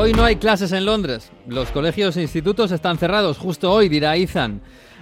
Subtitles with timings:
[0.00, 1.32] Hoy no hay clases en Londres.
[1.48, 3.36] Los colegios e institutos están cerrados.
[3.36, 4.60] Justo hoy, dirá Ethan.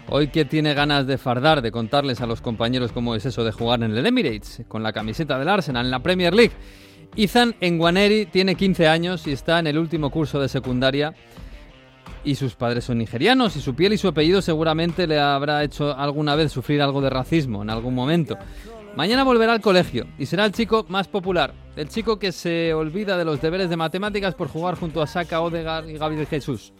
[0.09, 3.53] Hoy que tiene ganas de fardar, de contarles a los compañeros cómo es eso de
[3.53, 6.54] jugar en el Emirates, con la camiseta del Arsenal en la Premier League.
[7.15, 11.15] Ethan Enguaneri tiene 15 años y está en el último curso de secundaria.
[12.24, 15.94] Y sus padres son nigerianos y su piel y su apellido seguramente le habrá hecho
[15.94, 18.38] alguna vez sufrir algo de racismo en algún momento.
[18.97, 23.19] Mañana volverá al colegio y será el chico más popular, el chico que se olvida
[23.19, 26.73] de los deberes de matemáticas por jugar junto a Saka, Odegaard y Gabriel Jesús.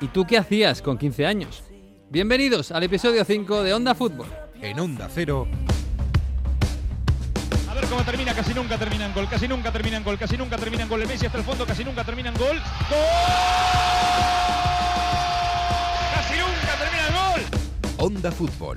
[0.00, 1.62] ¿Y tú qué hacías con 15 años?
[2.10, 4.26] Bienvenidos al episodio 5 de Onda Fútbol.
[4.60, 5.46] En Onda Cero.
[7.70, 10.36] A ver cómo termina, casi nunca termina en gol, casi nunca termina en gol, casi
[10.36, 11.02] nunca termina en gol.
[11.02, 12.56] El Messi hasta el fondo, casi nunca termina en gol.
[12.56, 12.98] ¡Gol!
[16.16, 17.42] ¡Casi nunca termina en gol!
[17.98, 18.76] Onda Fútbol.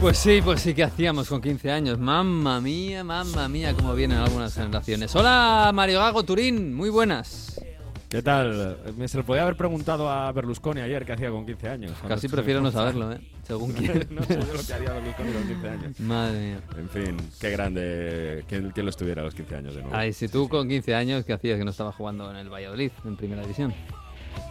[0.00, 1.98] Pues sí, pues sí, ¿qué hacíamos con 15 años?
[1.98, 5.14] Mamma mía, mamma mía, cómo vienen algunas generaciones.
[5.16, 7.60] Hola, Mario Gago Turín, muy buenas.
[8.08, 8.78] ¿Qué tal?
[8.96, 11.92] Me se lo podía haber preguntado a Berlusconi ayer qué hacía con 15 años.
[12.06, 13.20] Casi prefiero no saberlo, ¿eh?
[13.42, 14.06] Según quién.
[14.10, 16.00] no sé yo lo que haría Berlusconi con 15 años.
[16.00, 16.60] Madre mía.
[16.78, 18.44] En fin, qué grande.
[18.48, 19.96] ¿Quién, quién lo estuviera a los 15 años de nuevo?
[19.96, 22.92] Ay, si tú con 15 años, ¿qué hacías que no estabas jugando en el Valladolid,
[23.04, 23.74] en Primera División?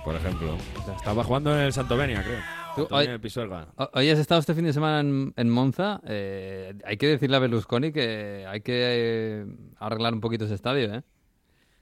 [0.03, 0.57] Por ejemplo.
[0.97, 2.66] Estaba jugando en el Santovenia, creo.
[2.77, 3.67] Tú, hoy- en el Pisuerga.
[3.93, 5.99] Hoy has estado este fin de semana en, en Monza.
[6.05, 9.45] eh, hay que decirle a Berlusconi que hay que eh,
[9.77, 11.03] arreglar un poquito ese estadio, ¿eh?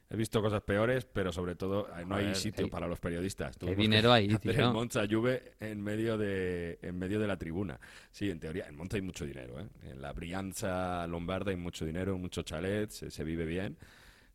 [0.07, 2.99] He visto cosas peores, pero sobre todo eh, no hay Joder, sitio hay- para los
[2.99, 3.57] periodistas.
[3.59, 4.51] hay dinero ahí, tío.
[4.51, 7.79] El Monza Juve en medio de en medio de la tribuna.
[8.11, 9.59] Sí, en teoría, en Monza hay mucho dinero.
[9.59, 9.67] ¿eh?
[9.89, 13.77] En la Brianza Lombarda hay mucho dinero, mucho chalet, se, se vive bien.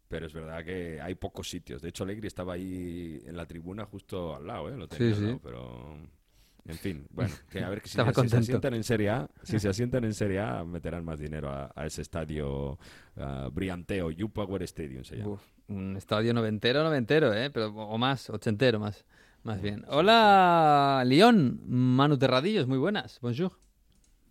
[0.09, 1.81] Pero es verdad que hay pocos sitios.
[1.83, 4.77] De hecho, Allegri estaba ahí en la tribuna justo al lado, ¿eh?
[4.77, 5.41] Lo tenía Sí, al lado, sí.
[5.41, 5.97] pero...
[6.71, 9.69] En fin, bueno, que a ver que si, se asientan en Serie A, si se
[9.71, 12.79] asientan en Serie A, meterán más dinero a, a ese estadio
[13.17, 15.33] ah, Brianteo, U-Power Stadium se llama.
[15.33, 17.51] Uf, un estadio noventero, noventero, ¿eh?
[17.51, 19.05] Pero, o más, ochentero, más,
[19.43, 19.85] más bien.
[19.89, 23.19] Hola, León, Manu Terradillos, muy buenas.
[23.21, 23.53] Bonjour.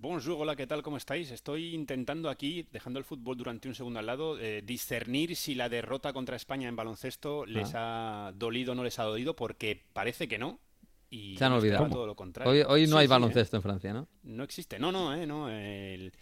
[0.02, 0.82] Bonjour, hola, ¿qué tal?
[0.82, 1.30] ¿Cómo estáis?
[1.30, 5.68] Estoy intentando aquí, dejando el fútbol durante un segundo al lado, eh, discernir si la
[5.68, 10.30] derrota contra España en baloncesto les ha dolido o no les ha dolido, porque parece
[10.30, 10.62] que no.
[11.10, 11.90] Y Se han olvidado.
[11.90, 12.52] todo lo contrario.
[12.52, 14.02] Hoy, hoy no Sí, hay sí, baloncesto en Francia, ¿no?
[14.04, 14.06] ¿eh?
[14.24, 14.78] No existe.
[14.80, 15.50] No, no, eh, no.
[15.50, 16.14] El,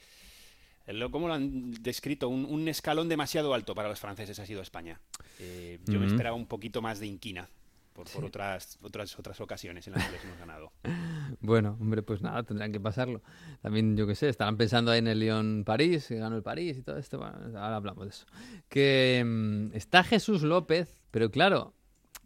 [0.86, 2.30] el- ¿Cómo lo han descrito?
[2.30, 5.00] Un, un escalón demasiado alto para los franceses ha sido España.
[5.40, 7.50] Eh, yo me esperaba un poquito más de inquina
[7.92, 10.72] por, por otras, otras, otras ocasiones en las que les hemos ganado.
[11.42, 13.22] Bueno, hombre, pues nada, tendrán que pasarlo.
[13.62, 16.82] También, yo qué sé, estarán pensando ahí en el Lyon-París, que ganó el París y
[16.84, 17.18] todo esto.
[17.18, 18.26] Bueno, ahora hablamos de eso.
[18.70, 21.74] Que mm, está Jesús López, pero claro,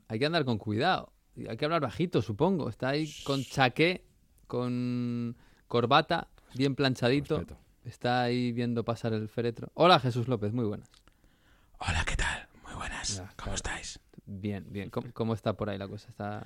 [0.08, 1.12] hay que andar con cuidado.
[1.48, 2.70] Hay que hablar bajito, supongo.
[2.70, 4.04] Está ahí con chaqué,
[4.48, 5.36] con
[5.68, 7.38] corbata, bien planchadito.
[7.40, 7.60] Respeto.
[7.84, 9.72] Está ahí viendo pasar el féretro.
[9.74, 10.90] Hola, Jesús López, muy buenas.
[11.80, 12.48] Hola, ¿qué tal?
[12.64, 13.18] Muy buenas.
[13.18, 13.56] Ya, ¿Cómo claro.
[13.56, 14.00] estáis?
[14.26, 14.90] Bien, bien.
[14.90, 16.08] ¿Cómo, cómo está por ahí la cosa?
[16.10, 16.46] Está...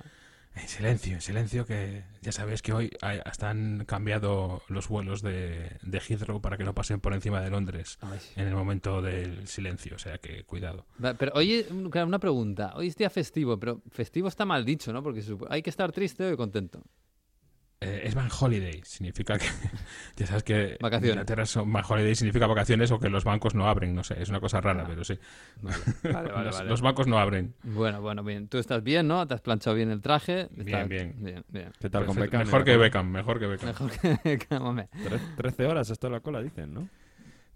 [0.56, 5.20] En silencio, en silencio, que ya sabéis que hoy hay- hasta han cambiado los vuelos
[5.20, 8.18] de, de Heathrow para que no pasen por encima de Londres Ay.
[8.36, 10.86] en el momento del silencio, o sea que cuidado.
[11.18, 11.32] Pero
[11.90, 12.72] claro, una pregunta.
[12.74, 15.02] Hoy es día festivo, pero festivo está mal dicho, ¿no?
[15.02, 16.82] Porque hay que estar triste o contento.
[17.78, 19.44] Eh, es Van Holiday, significa que
[20.16, 21.10] ya sabes que Vacaciones.
[21.10, 24.30] Inglaterra son, Van Holiday significa vacaciones o que los bancos no abren, no sé, es
[24.30, 24.86] una cosa rara, Ah.
[24.88, 25.18] pero sí.
[25.60, 26.44] Vale, vale, vale.
[26.46, 26.70] los, vale.
[26.70, 27.54] los bancos no abren.
[27.64, 28.48] Bueno, bueno, bien.
[28.48, 29.26] Tú estás bien, ¿no?
[29.26, 30.48] Te has planchado bien el traje.
[30.52, 31.14] Bien, Estás- bien.
[31.18, 31.72] bien, bien.
[31.78, 32.16] ¿Qué tal con.
[32.16, 32.44] Beckham?
[32.46, 32.76] Mejor que?
[32.78, 33.68] Beckham, mejor que Beckham.
[33.68, 34.38] Mejor que...
[34.48, 34.88] que- hombre.
[34.94, 36.88] Tre- 13 horas esto en la cola, dicen, ¿no?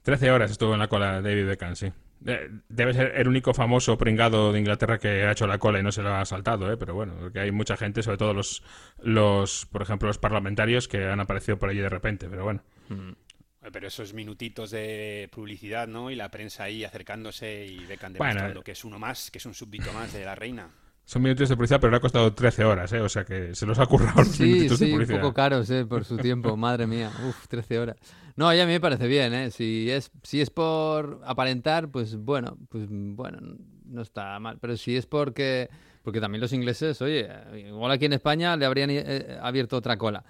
[0.02, 1.90] 13 horas estuvo en la cola David Beckham, sí.
[2.26, 5.82] Eh, Debe ser el único famoso pringado de Inglaterra que ha hecho la cola y
[5.82, 6.76] no se lo ha saltado, ¿eh?
[6.76, 8.62] pero bueno, porque hay mucha gente, sobre todo los,
[9.02, 12.62] los, por ejemplo, los parlamentarios que han aparecido por allí de repente, pero bueno.
[12.90, 16.10] Eh, Pero esos minutitos de publicidad, ¿no?
[16.10, 18.64] Y la prensa ahí acercándose y Beckham Bueno, demostrando eh.
[18.64, 20.70] que es uno más, que es un súbdito más de la reina.
[21.04, 23.00] Son minutos de publicidad, pero le ha costado 13 horas, ¿eh?
[23.00, 25.20] o sea que se los ha currado los Sí, minutitos de sí, un publicidad.
[25.20, 25.84] poco caros, ¿eh?
[25.84, 26.56] Por su tiempo.
[26.56, 27.10] Madre mía.
[27.28, 27.96] Uf, 13 horas.
[28.36, 29.50] No, ya a mí me parece bien, ¿eh?
[29.50, 33.38] Si es, si es por aparentar, pues bueno, pues bueno,
[33.86, 34.58] no está mal.
[34.60, 35.68] Pero si es porque...
[36.02, 37.28] Porque también los ingleses, oye,
[37.68, 40.24] igual aquí en España le habrían eh, abierto otra cola.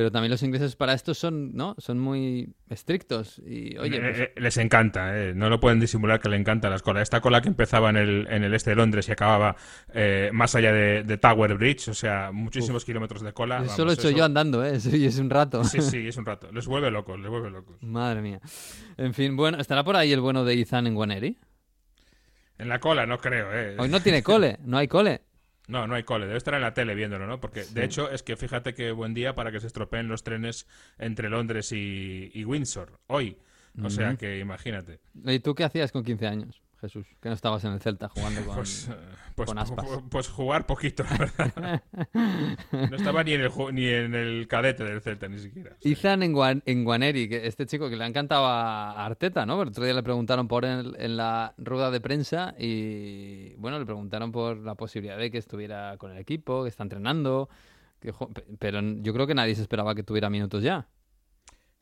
[0.00, 1.74] Pero también los ingleses para esto son, ¿no?
[1.76, 3.98] Son muy estrictos y, oye...
[3.98, 7.02] Eh, pues- eh, les encanta, eh, no lo pueden disimular que le encanta la cola.
[7.02, 9.56] Esta cola que empezaba en el, en el este de Londres y acababa
[9.92, 13.56] eh, más allá de, de Tower Bridge, o sea, muchísimos kilómetros de cola.
[13.56, 14.76] eso vamos, lo he hecho eso- yo andando, ¿eh?
[14.76, 15.64] Es un rato.
[15.64, 16.50] Sí, sí, es un rato.
[16.50, 17.76] Les vuelve locos, les vuelve locos.
[17.82, 18.40] Madre mía.
[18.96, 21.36] En fin, bueno, ¿estará por ahí el bueno de Izan en Guaneri?
[22.56, 23.76] En la cola, no creo, ¿eh?
[23.78, 25.20] Hoy no tiene cole, no hay cole.
[25.70, 26.26] No, no hay cole.
[26.26, 27.40] Debe estar en la tele viéndolo, ¿no?
[27.40, 30.66] Porque, de hecho, es que fíjate qué buen día para que se estropeen los trenes
[30.98, 32.98] entre Londres y, y Windsor.
[33.06, 33.38] Hoy.
[33.82, 34.98] O sea que imagínate.
[35.24, 37.06] ¿Y tú qué hacías con 15 años, Jesús?
[37.20, 38.56] Que no estabas en el Celta jugando con...
[38.56, 38.94] Pues, eh,
[39.34, 39.84] pues, con aspas.
[39.86, 41.82] pu- pues jugar poquito, la verdad.
[42.90, 45.76] No estaba ni en el, ni en el cadete del Celta, ni siquiera.
[45.78, 49.04] O sea, Izan en, Guan- en Guaneri, que este chico que le ha encantado a
[49.04, 49.60] Arteta, ¿no?
[49.62, 53.84] El otro día le preguntaron por él en la rueda de prensa y, bueno, le
[53.86, 57.48] preguntaron por la posibilidad de que estuviera con el equipo, que está entrenando,
[58.00, 58.12] que
[58.58, 60.88] pero yo creo que nadie se esperaba que tuviera minutos ya.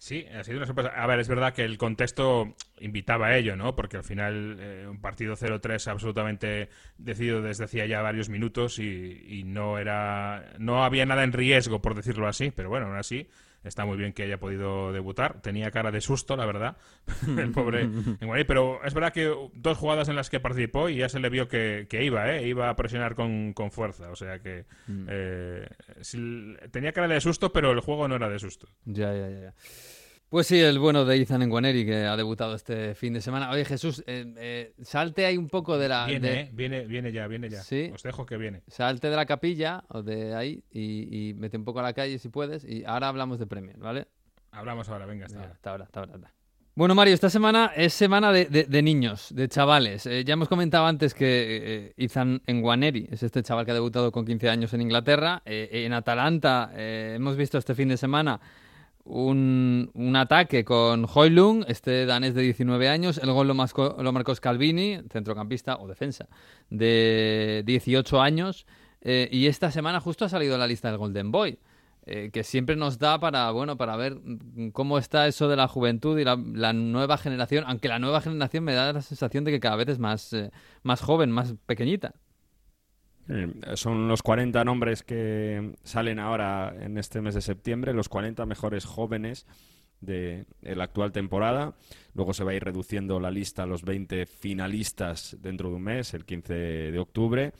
[0.00, 0.90] Sí, ha sido una sorpresa.
[0.90, 3.74] A ver, es verdad que el contexto invitaba a ello, ¿no?
[3.74, 6.68] Porque al final eh, un partido 0-3 absolutamente
[6.98, 11.82] decidido desde hacía ya varios minutos y, y no era, no había nada en riesgo,
[11.82, 12.52] por decirlo así.
[12.52, 13.26] Pero bueno, aún así
[13.64, 15.40] está muy bien que haya podido debutar.
[15.40, 16.76] Tenía cara de susto, la verdad,
[17.38, 17.88] el pobre.
[18.46, 21.48] Pero es verdad que dos jugadas en las que participó y ya se le vio
[21.48, 22.46] que, que iba, ¿eh?
[22.46, 24.10] Iba a presionar con, con fuerza.
[24.10, 24.64] O sea que
[25.08, 25.68] eh,
[26.00, 28.68] sí, tenía cara de susto, pero el juego no era de susto.
[28.84, 29.54] Ya, ya, ya.
[30.30, 33.50] Pues sí, el bueno de Izan en Guaneri, que ha debutado este fin de semana.
[33.50, 36.04] Oye, Jesús, eh, eh, salte ahí un poco de la...
[36.04, 36.50] Viene, de- ¿eh?
[36.52, 37.62] viene, viene ya, viene ya.
[37.62, 37.90] Sí.
[37.94, 38.62] Os dejo que viene.
[38.66, 42.18] Salte de la capilla o de ahí y, y vete un poco a la calle
[42.18, 44.06] si puedes y ahora hablamos de Premier, ¿vale?
[44.50, 45.54] Hablamos ahora, venga, hasta Venga, ahora.
[45.54, 46.34] hasta ahora, hasta ahora, hasta ahora.
[46.74, 50.04] Bueno, Mario, esta semana es semana de, de- de niños, de chavales.
[50.04, 54.50] Ya hemos comentado antes que Ethan Nwaneri es este chaval que ha debutado con 15
[54.50, 55.40] años en Inglaterra.
[55.46, 58.38] En Atalanta hemos visto este fin de semana
[59.08, 63.18] un, un ataque con Hoylung, este danés de 19 años.
[63.18, 66.28] El gol lo, masco- lo marcó Scalvini, centrocampista o defensa,
[66.70, 68.66] de 18 años.
[69.00, 71.60] Eh, y esta semana justo ha salido la lista del Golden Boy
[72.04, 74.18] eh, que siempre nos da para bueno para ver
[74.72, 78.64] cómo está eso de la juventud y la, la nueva generación aunque la nueva generación
[78.64, 80.50] me da la sensación de que cada vez es más eh,
[80.82, 82.14] más joven más pequeñita
[83.28, 88.46] Eh, son los 40 nombres que salen ahora en este mes de septiembre, los 40
[88.46, 89.46] mejores jóvenes
[90.00, 91.74] de la actual temporada.
[92.14, 95.82] Luego se va a ir reduciendo la lista a los 20 finalistas dentro de un
[95.82, 97.52] mes, el 15 de octubre.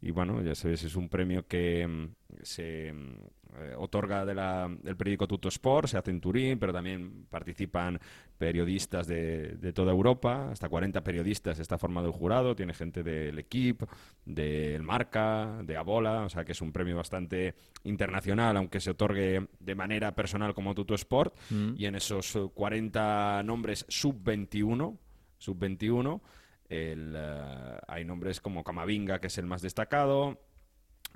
[0.00, 2.08] Y bueno, ya sabéis, es un premio que mm,
[2.42, 6.72] se mm, eh, otorga de la- del periódico Tutto Sport, se hace en Turín, pero
[6.72, 7.98] también participan
[8.38, 13.38] periodistas de, de toda Europa, hasta 40 periodistas está formado el jurado, tiene gente del
[13.38, 13.88] equipo,
[14.24, 17.54] del Marca, de Abola, o sea que es un premio bastante
[17.84, 21.34] internacional, aunque se otorgue de manera personal como Tutto Sport,
[21.76, 24.96] y en esos eh, 40 nombres sub-21,
[25.38, 26.20] sub-21,
[26.68, 30.40] el, eh, hay nombres como Camavinga, que es el más destacado,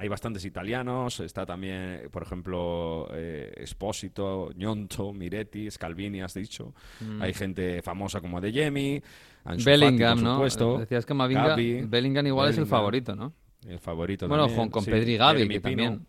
[0.01, 6.73] hay bastantes italianos, está también, por ejemplo, eh, Espósito, Ñonto, Miretti, Scalvini, has dicho.
[7.21, 8.41] Hay gente famosa como
[9.45, 13.15] Ansu Fati, Bellingham por no supuesto, decías que Mavinga Gavi, Bellingham igual es el favorito
[13.15, 13.33] no
[13.67, 14.91] El favorito bueno también, con, con sí.
[14.91, 16.07] Pedri Gavi que Pino, también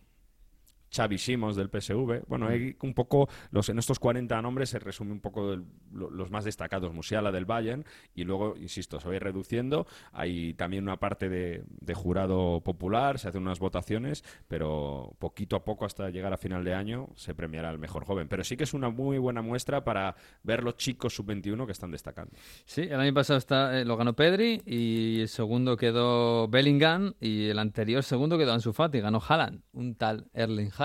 [0.93, 2.25] Xavi Simons del PSV.
[2.27, 5.57] Bueno, hay un poco, los, en estos 40 nombres se resume un poco
[5.91, 6.93] los más destacados.
[6.93, 9.87] Musiala del Bayern y luego, insisto, se va a ir reduciendo.
[10.11, 15.63] Hay también una parte de, de jurado popular, se hacen unas votaciones, pero poquito a
[15.63, 18.27] poco hasta llegar a final de año se premiará al mejor joven.
[18.27, 21.91] Pero sí que es una muy buena muestra para ver los chicos sub-21 que están
[21.91, 22.35] destacando.
[22.65, 27.47] Sí, el año pasado está, eh, lo ganó Pedri y el segundo quedó Bellingham y
[27.47, 30.80] el anterior segundo quedó Ansu Fati, ganó Haaland, un tal Erling Haaland.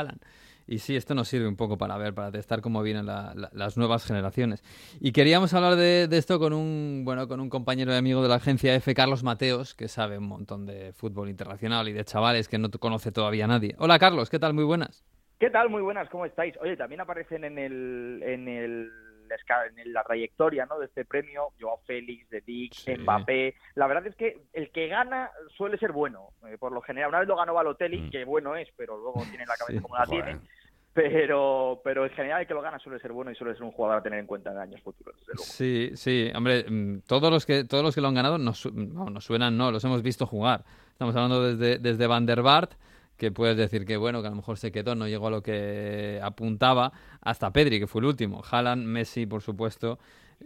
[0.69, 3.51] Y sí, esto nos sirve un poco para ver, para testar cómo vienen la- la-
[3.53, 4.65] las nuevas generaciones.
[5.01, 8.29] Y queríamos hablar de, de esto con un, bueno, con un compañero y amigo de
[8.29, 12.49] la agencia F, Carlos Mateos, que sabe un montón de fútbol internacional y de chavales
[12.49, 13.77] que no conoce todavía nadie.
[13.79, 14.55] Hola Carlos, ¿qué tal?
[14.55, 15.05] Muy buenas.
[15.39, 15.69] ¿Qué tal?
[15.71, 16.55] Muy buenas, ¿cómo estáis?
[16.61, 18.91] Oye, también aparecen en el en el
[19.77, 20.79] en la trayectoria ¿no?
[20.79, 22.97] de este premio Joao Félix, De Dijk, Sí.
[22.99, 23.55] Mbappé.
[23.75, 27.11] La verdad es que el que gana suele ser bueno, eh, por lo general.
[27.11, 28.11] Una vez lo ganó Balotelli, Mm.
[28.11, 29.83] que bueno es, pero luego tiene la cabeza Sí.
[29.83, 30.25] como la Joder.
[30.25, 30.41] tiene.
[30.95, 33.71] Pero, pero en general el que lo gana suele ser bueno y suele ser un
[33.71, 35.45] jugador a tener en cuenta en años futuros, desde luego.
[35.45, 39.11] Sí, sí, hombre, mm, todos los que todos los que lo han ganado nos, no,
[39.11, 40.65] nos suenan, no, los hemos visto jugar.
[40.93, 42.73] Estamos hablando desde, desde Van der Vaart,
[43.17, 45.43] que puedes decir que bueno, que a lo mejor se quedó, no llegó a lo
[45.43, 49.99] que apuntaba, hasta Pedri, que fue el último, Haaland, Messi, por supuesto,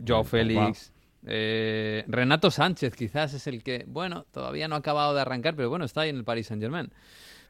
[0.06, 0.92] Joao Félix,
[1.26, 5.68] eh, Renato Sánchez quizás es el que, bueno, todavía no ha acabado de arrancar, pero
[5.68, 6.90] bueno, está ahí en el Paris Saint Germain.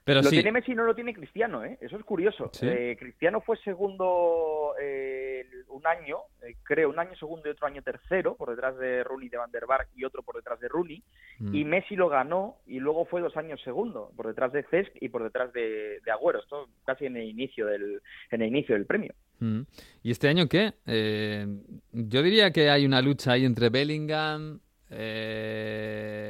[0.04, 0.36] Pero lo sí.
[0.36, 1.78] tiene Messi y no lo tiene Cristiano, ¿eh?
[1.80, 2.50] Eso es curioso.
[2.52, 2.66] Sí.
[2.66, 7.82] Eh, Cristiano fue segundo eh, un año, eh, creo, un año segundo y otro año
[7.82, 11.02] tercero, por detrás de Rooney de Van der Bar y otro por detrás de Rooney.
[11.38, 11.54] Mm.
[11.54, 15.10] Y Messi lo ganó y luego fue dos años segundo, por detrás de Cesc y
[15.10, 16.40] por detrás de, de Agüero.
[16.40, 19.14] Esto casi en el inicio del, en el inicio del premio.
[19.40, 19.60] Mm.
[20.02, 20.74] ¿Y este año qué?
[20.86, 21.46] Eh,
[21.92, 26.20] yo diría que hay una lucha ahí entre Bellingham, eh,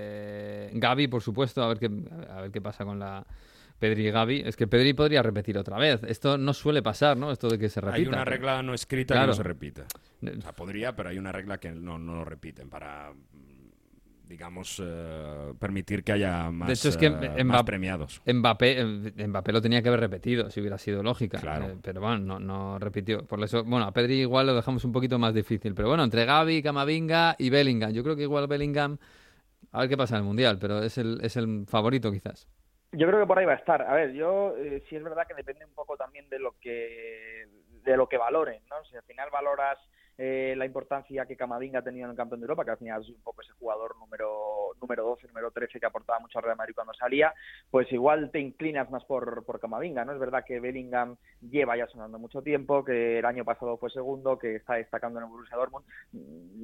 [0.72, 1.88] Gaby, por supuesto, a ver qué,
[2.28, 3.24] a ver qué pasa con la
[3.80, 4.42] Pedri y Gaby.
[4.46, 6.02] Es que Pedri podría repetir otra vez.
[6.04, 7.32] Esto no suele pasar, ¿no?
[7.32, 7.96] Esto de que se repita.
[7.96, 9.26] Hay una regla no escrita Claro.
[9.26, 9.86] que no se repita.
[10.22, 13.10] O sea, podría, pero hay una regla que no, no lo repiten para,
[14.28, 18.20] digamos, eh, permitir que haya más, De hecho, es que eh, más premiados.
[18.26, 18.80] Mbappé,
[19.16, 21.40] eh, Mbappé lo tenía que haber repetido si hubiera sido lógica.
[21.40, 21.64] Claro.
[21.70, 23.24] Eh, pero bueno, no, no repitió.
[23.26, 25.74] Por eso, bueno, a Pedri igual lo dejamos un poquito más difícil.
[25.74, 27.92] Pero bueno, entre Gaby, Camavinga y Bellingham.
[27.92, 28.98] Yo creo que igual Bellingham,
[29.72, 32.46] a ver qué pasa en el Mundial, pero es el, es el favorito quizás.
[32.92, 33.82] Yo creo que por ahí va a estar.
[33.82, 37.46] A ver, yo eh, sí es verdad que depende un poco también de lo que
[37.84, 38.84] de lo que valoren, ¿no?
[38.84, 39.78] Si al final valoras
[40.18, 43.00] eh, la importancia que Camavinga ha tenido en el campeón de Europa, que al final
[43.00, 46.56] es un poco ese jugador número número 12, número 13 que aportaba mucho al Real
[46.56, 47.32] Madrid cuando salía,
[47.70, 50.12] pues igual te inclinas más por, por Camavinga, ¿no?
[50.12, 54.38] Es verdad que Bellingham lleva ya sonando mucho tiempo, que el año pasado fue segundo,
[54.38, 55.86] que está destacando en el Borussia Dortmund.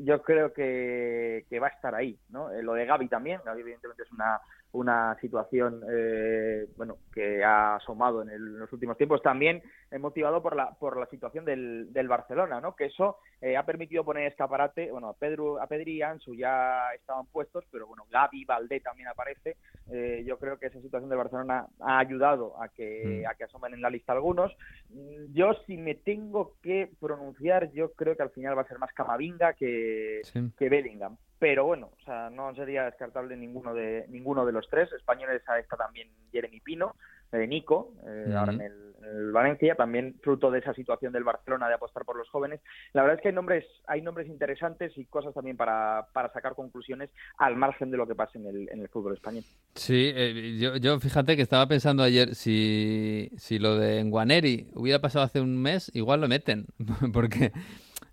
[0.04, 2.50] Yo creo que, que va a estar ahí, ¿no?
[2.50, 4.38] Eh, lo de Gaby también, Gaby evidentemente es una
[4.73, 9.62] una situación eh, bueno que ha asomado en, el- en los últimos tiempos también
[9.99, 14.04] motivado por la por la situación del, del Barcelona no que eso eh, ha permitido
[14.04, 18.44] poner escaparate bueno a Pedro a Pedri y Ansu ya estaban puestos pero bueno Gavi
[18.44, 19.56] Valdé también aparece
[19.88, 23.28] Eh, yo creo que esa situación del Barcelona ha ayudado a que Mm.
[23.30, 24.52] a que asomen en la lista algunos
[24.90, 28.78] Mm, yo si me tengo que pronunciar yo creo que al final va a ser
[28.78, 30.40] más Camavinga que Sí.
[30.58, 31.16] que Bellingham.
[31.38, 34.90] Pero bueno, o sea, no sería descartable ninguno de ninguno de los tres.
[34.93, 36.95] Españoles ahí está también Jeremy Pino,
[37.33, 41.25] eh, Nico, eh, ahora en el, en el Valencia, también fruto de esa situación del
[41.25, 42.61] Barcelona de apostar por los jóvenes.
[42.93, 46.55] La verdad es que hay nombres, hay nombres interesantes y cosas también para, para sacar
[46.55, 49.45] conclusiones al margen de lo que pase en el, en el fútbol español.
[49.75, 55.00] Sí, eh, yo, yo fíjate que estaba pensando ayer si, si lo de Nguaneri hubiera
[55.00, 56.66] pasado hace un mes, igual lo meten.
[57.12, 57.52] Porque,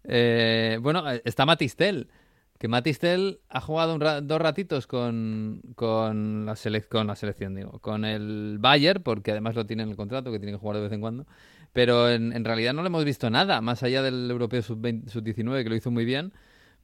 [0.04, 2.10] eh, bueno, eh, está Matistel.
[2.58, 8.58] Que Matistel ha jugado un ra- dos ratitos con, con, la selección, digo, con el
[8.60, 11.02] Bayern, porque además lo tiene en el contrato, que tiene que jugar de vez en
[11.02, 11.26] cuando.
[11.74, 15.70] Pero en, realidad no le hemos visto nada, más allá del europeo sub-20 sub-19, que
[15.70, 16.32] lo hizo muy bien.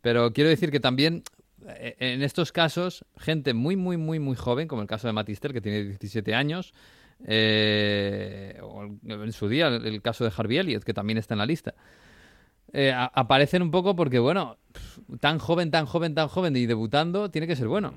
[0.01, 1.23] Pero quiero decir que también
[1.67, 5.53] eh, en estos casos, gente muy, muy, muy, muy joven, como el caso de Matistel,
[5.53, 6.73] que tiene 17 años,
[7.25, 11.45] eh, o en su día el caso de Harvey Elliott, que también está en la
[11.45, 11.75] lista,
[12.73, 14.57] eh, aparecen un poco porque, bueno,
[15.19, 17.93] tan joven, tan joven, tan joven y debutando, tiene que ser bueno.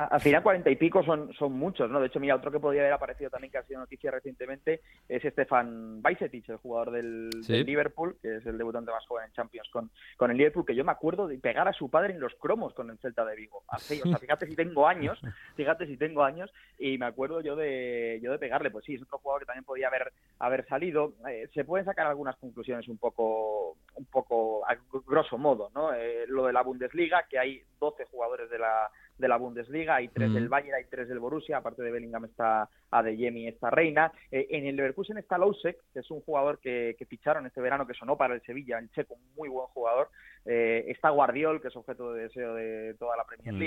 [0.00, 1.98] Al final cuarenta y pico son, son muchos, ¿no?
[1.98, 5.24] De hecho, mira, otro que podría haber aparecido también que ha sido noticia recientemente es
[5.24, 7.52] Stefan Bajcetic, el jugador del, Sí.
[7.54, 10.76] del Liverpool, que es el debutante más joven en Champions con, con el Liverpool, que
[10.76, 13.34] yo me acuerdo de pegar a su padre en los cromos con el Celta de
[13.34, 13.64] Vigo.
[13.66, 15.20] Así, o sea, fíjate si tengo años,
[15.56, 18.70] fíjate si tengo años, y me acuerdo yo de yo de pegarle.
[18.70, 21.14] Pues sí, es otro jugador que también podía haber haber salido.
[21.28, 24.76] Eh, se pueden sacar algunas conclusiones un poco un poco a
[25.06, 25.92] grosso modo, ¿no?
[25.92, 30.06] Eh, lo de la Bundesliga, que hay 12 jugadores de la de la Bundesliga, hay
[30.06, 30.34] tres Mm.
[30.34, 34.12] del Bayern, hay tres del Borussia, aparte de Bellingham está Adeyemi, está Reina.
[34.30, 37.84] Eh, en el Leverkusen está Lousek, que es un jugador que, que ficharon este verano,
[37.84, 40.08] que sonó para el Sevilla, el checo, un muy buen jugador.
[40.44, 43.58] Eh, está Guardiol, que es objeto de deseo de toda la Premier Mm.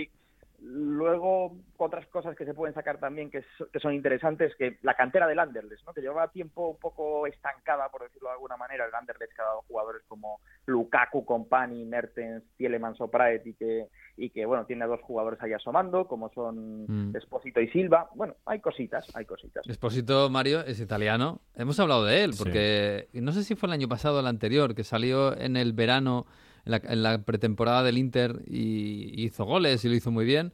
[0.64, 4.94] Luego, otras cosas que se pueden sacar también que, so- que son interesantes, que la
[4.94, 5.94] cantera del Anderlecht, ¿no?
[5.94, 9.46] que lleva tiempo un poco estancada, por decirlo de alguna manera, el Anderlecht que ha
[9.46, 13.88] dado jugadores como Lukaku, Compani, Mertens, Tielemans o Praet y que,
[14.18, 17.16] y que bueno, tiene a dos jugadores ahí asomando, como son Mm.
[17.16, 18.10] Esposito y Silva.
[18.16, 19.66] Bueno, hay cositas, hay cositas.
[19.68, 21.42] Esposito Mario es italiano.
[21.56, 22.44] Hemos hablado de él, Sí.
[22.44, 25.74] porque no sé si fue el año pasado o el anterior, que salió en el
[25.74, 26.26] verano,
[26.66, 30.54] en la, en la pretemporada del Inter y, hizo goles y lo hizo muy bien.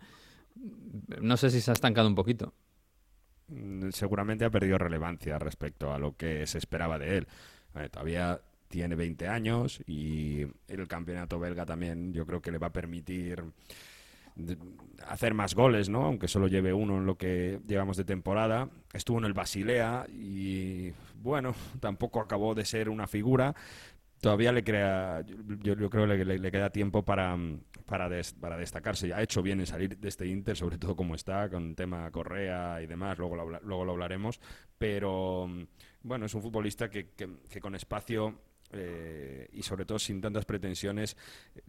[1.21, 2.53] No sé si se ha estancado un poquito.
[3.47, 7.27] Mm, seguramente ha perdido relevancia respecto a lo que se esperaba de él.
[7.91, 12.73] Todavía tiene 20 años y el campeonato belga también yo creo que le va a
[12.73, 13.43] permitir
[15.07, 16.05] hacer más goles, ¿no?
[16.05, 18.69] Aunque solo lleve uno en lo que llevamos de temporada.
[18.93, 23.55] Estuvo en el Basilea y bueno, tampoco acabó de ser una figura.
[24.21, 25.23] Todavía le crea,
[25.61, 27.37] yo, yo creo que le, le queda tiempo para,
[27.85, 29.13] para, des- para destacarse.
[29.13, 32.81] Ha hecho bien en salir de este Inter, sobre todo como está, con tema Correa
[32.81, 34.39] y demás, luego lo, luego lo hablaremos.
[34.77, 35.47] Pero
[36.03, 38.39] bueno, es un futbolista que, que- que con espacio
[38.71, 41.15] eh, y sobre todo sin tantas pretensiones.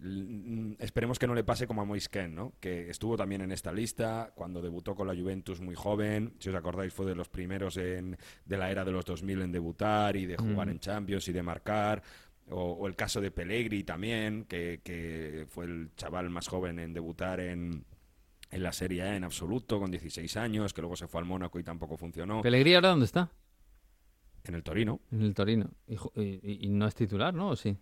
[0.02, 2.54] L- Esperemos que no le pase como a Moisken, ¿no?
[2.60, 6.34] que estuvo también en esta lista cuando debutó con la Juventus muy joven.
[6.40, 9.52] Si os acordáis, fue de los primeros en, de la era de los 2000 en
[9.52, 12.02] debutar y de jugar en Champions y de marcar.
[12.50, 16.94] O, o el caso de Pellegri también, que, que fue el chaval más joven en
[16.94, 17.84] debutar en,
[18.50, 21.58] en la Serie A en absoluto, con 16 años, que luego se fue al Mónaco
[21.58, 22.42] y tampoco funcionó.
[22.42, 23.30] ¿Pellegrini ahora dónde está?
[24.44, 25.00] En el Torino.
[25.12, 25.68] En el Torino.
[25.86, 27.50] Y, no es titular, ¿no?
[27.50, 27.76] ¿O sí?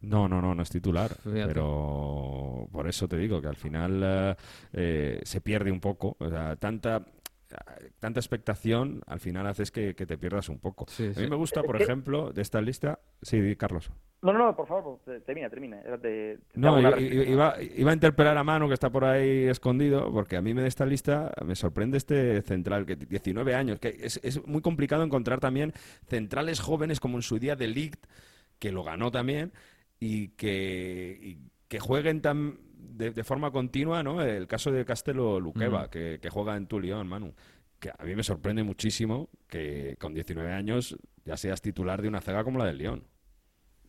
[0.00, 1.14] No, no, no, no es titular.
[1.14, 1.46] Fíjate.
[1.46, 4.36] Pero por eso te digo que al final eh,
[4.72, 6.16] eh, se pierde un poco.
[6.18, 7.04] O sea, tanta,
[7.98, 10.86] tanta expectación al final haces que, que te pierdas un poco.
[10.88, 13.00] Sí, A mí me gusta, por ejemplo, de esta lista.
[13.22, 13.90] Sí, Carlos.
[14.22, 15.80] No, no, no, por favor, te- termina, termina.
[15.80, 20.12] Era de- te No, iba, iba a interpelar a Manu, que está por ahí escondido,
[20.12, 23.96] porque a mí me de esta lista me sorprende este central, que 19 años, que
[24.00, 25.72] es, es muy complicado encontrar también
[26.06, 28.06] centrales jóvenes como en su día de Ligt,
[28.60, 29.52] que lo ganó también,
[29.98, 34.22] y que, y que jueguen tan de, de forma continua, ¿no?
[34.22, 35.90] El caso de Castelo Luqueva, Mm.
[35.90, 37.34] que, que juega en Tulión, Manu.
[37.78, 42.20] Que a mí me sorprende muchísimo que con 19 años ya seas titular de una
[42.20, 43.04] zaga como la del León.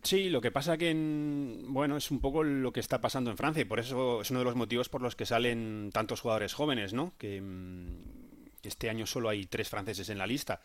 [0.02, 3.38] Sí, lo que pasa que, en- bueno, es un poco lo que está pasando en
[3.38, 6.54] Francia y por eso es uno de los motivos por los que salen tantos jugadores
[6.54, 7.14] jóvenes, ¿no?
[7.18, 10.60] Que, mm, que este año solo hay tres franceses en la lista.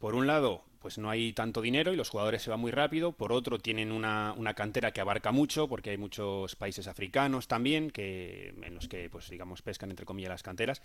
[0.00, 3.12] Por un lado, pues no hay tanto dinero y los jugadores se van muy rápido.
[3.12, 7.90] Por otro, tienen una, una cantera que abarca mucho porque hay muchos países africanos también
[7.92, 10.82] que, en los que, pues digamos, pescan entre comillas las canteras.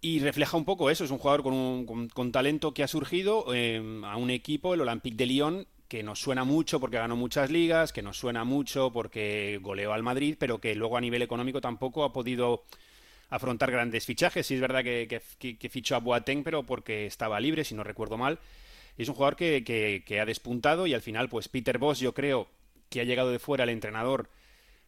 [0.00, 3.46] Y refleja un poco eso, es un jugador con, un- con- talento que ha surgido
[3.54, 7.50] eh, a un equipo, el Olympique de Lyon, que nos suena mucho porque ganó muchas
[7.50, 11.60] ligas, que nos suena mucho porque goleó al Madrid, pero que luego a nivel económico
[11.60, 12.64] tampoco ha podido
[13.34, 14.46] afrontar grandes fichajes.
[14.46, 18.38] Sí es verdad que, fichó a Boateng, pero porque estaba libre, si no recuerdo mal.
[18.96, 22.48] Es un jugador que ha despuntado y al final, pues Peter Boss, yo creo
[22.92, 24.28] que ha llegado de fuera el entrenador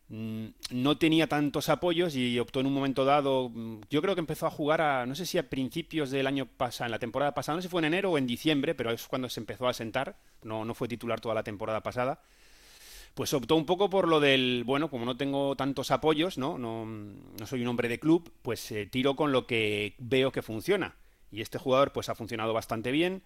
[0.08, 4.20] mm, no tenía tantos apoyos y optó en un momento dado, mm, yo creo que
[4.20, 7.34] empezó a jugar a, no sé si a principios del año pasado, en la temporada
[7.34, 9.66] pasada, no sé si fue en enero o en diciembre, pero es cuando se empezó
[9.66, 12.20] a sentar, no, no fue titular toda la temporada pasada,
[13.14, 16.58] pues optó un poco por lo del, bueno, como no tengo tantos apoyos, ¿no?
[16.58, 20.42] No, no soy un hombre de club, pues eh, tiro con lo que veo que
[20.42, 20.96] funciona.
[21.30, 23.22] Y este jugador pues ha funcionado bastante bien,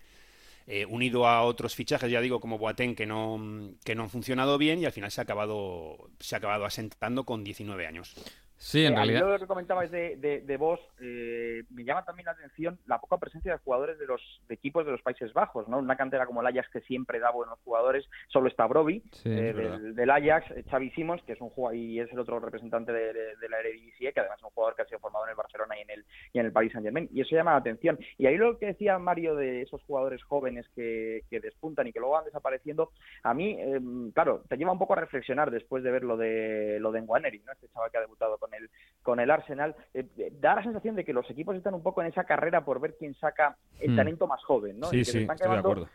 [0.67, 4.59] eh, unido a otros fichajes, ya digo, como Boateng, que no, que no han funcionado
[4.59, 8.15] bien y al final se ha acabado, se ha acabado asentando con 19 años.
[8.61, 9.29] Sí, en Eh, realidad.
[9.31, 13.17] lo que comentabais de, de, de vos, eh, me llama también la atención la poca
[13.17, 15.79] presencia de jugadores de los de equipos de los Países Bajos, ¿no?
[15.79, 19.51] Una cantera como el Ajax que siempre da buenos jugadores, solo está Broby, Sí, eh,
[19.51, 22.41] es del, del Ajax, eh, Xavi Simons, que es un jugador y es el otro
[22.41, 25.31] representante de, de- la Eredivisie, que además es un jugador que ha sido formado en
[25.31, 27.59] el Barcelona y en el y en el Paris Saint Germain, y eso llama la
[27.59, 27.99] atención.
[28.19, 32.01] Y ahí lo que decía Mario de esos jugadores jóvenes que, que despuntan y que
[32.01, 32.91] luego van desapareciendo,
[33.23, 33.81] a mí, eh,
[34.15, 37.39] claro, te lleva un poco a reflexionar después de ver lo de lo de Nwaneri,
[37.47, 37.53] ¿no?
[37.53, 38.71] Este chaval que ha debutado con el
[39.03, 42.03] con el Arsenal, eh, eh, da la sensación de que los equipos están un poco
[42.03, 43.97] en esa carrera por ver quién saca el Hmm.
[43.97, 44.89] talento más joven, ¿no?
[44.89, 45.89] Sí, Y que se sí, están estoy de acuerdo.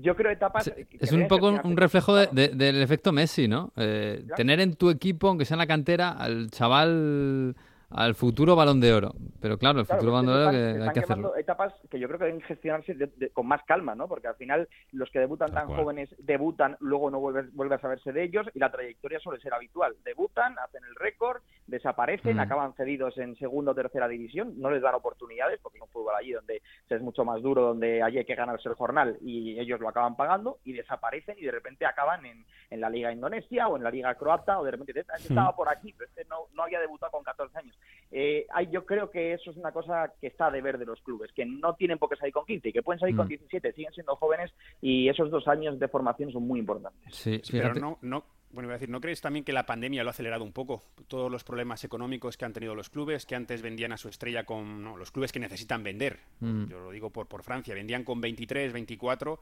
[0.00, 0.66] Yo creo etapas.
[0.68, 3.70] Es, que es deben un poco un reflejo de- de- del efecto Messi, ¿no?
[3.76, 4.34] Eh, Claro.
[4.36, 7.54] tener en tu equipo, aunque sea en la cantera, al chaval,
[7.90, 9.12] al futuro balón de oro.
[9.40, 11.36] Pero claro, el Claro, futuro pues balón de oro que hay que hacerlo.
[11.36, 14.08] etapas que yo creo que deben gestionarse de- con más calma, ¿no?
[14.08, 15.80] Porque al final los que debutan tan cual.
[15.80, 19.54] jóvenes debutan, luego no vuelve, vuelve a saberse de ellos y la trayectoria suele ser
[19.54, 19.94] habitual.
[20.04, 22.40] Debutan, hacen el récord, desaparecen, Mm.
[22.40, 26.14] acaban cedidos en segunda o tercera división, no les dan oportunidades porque hay un fútbol
[26.14, 29.80] allí donde es mucho más duro, donde allí hay que ganarse el jornal y ellos
[29.80, 33.76] lo acaban pagando y desaparecen y de repente acaban en, en la liga indonesia o
[33.76, 36.46] en la liga croata o de repente "Ah, este estaba por aquí, pero este no,
[36.54, 37.78] no había debutado con 14 años.
[38.10, 41.00] Eh, hay- yo creo que eso es una cosa que está de ver de los
[41.02, 43.30] clubes, que no tienen por qué salir con 15 y que pueden salir con Mm.
[43.30, 47.02] 17, siguen siendo jóvenes y esos dos años de formación son muy importantes.
[47.14, 48.24] Sí, pero no, no,
[48.54, 50.82] bueno, iba a decir, ¿no crees también que la pandemia lo ha acelerado un poco?
[51.08, 54.44] Todos los problemas económicos que han tenido los clubes, que antes vendían a su estrella
[54.44, 56.20] con no, los clubes que necesitan vender.
[56.40, 56.66] Mm.
[56.66, 59.40] Yo lo digo por, por Francia, vendían con 23, 24.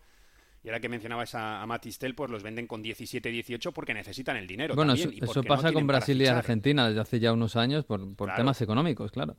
[0.64, 4.37] Y ahora que mencionabas a, a Matistel, pues los venden con 17, 18 porque necesitan
[4.37, 4.75] el dinero.
[4.77, 6.27] Bueno, también, eso, y eso no pasa con Brasil y.
[6.27, 8.40] Argentina desde hace ya unos años por, por Claro.
[8.42, 9.37] temas económicos, claro.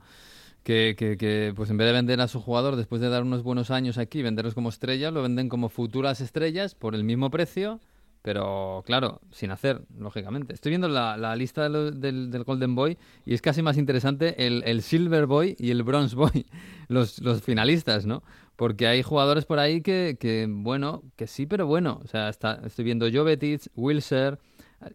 [0.63, 3.41] Que, que, que, pues en vez de vender a su jugador después de dar unos
[3.43, 7.79] buenos años aquí, venderlos como estrellas, lo venden como futuras estrellas por el mismo precio,
[8.23, 10.53] pero claro, sin hacer, lógicamente.
[10.55, 13.77] Estoy viendo la, la lista de lo- del, del Golden Boy y es casi más
[13.77, 16.45] interesante el, el Silver Boy y el Bronze Boy,
[16.87, 18.23] los, los finalistas, ¿no?
[18.55, 21.99] Porque hay jugadores por ahí que, que, bueno, que sí, pero bueno.
[22.03, 24.39] O sea, está, estoy viendo Jovetic, Wilser,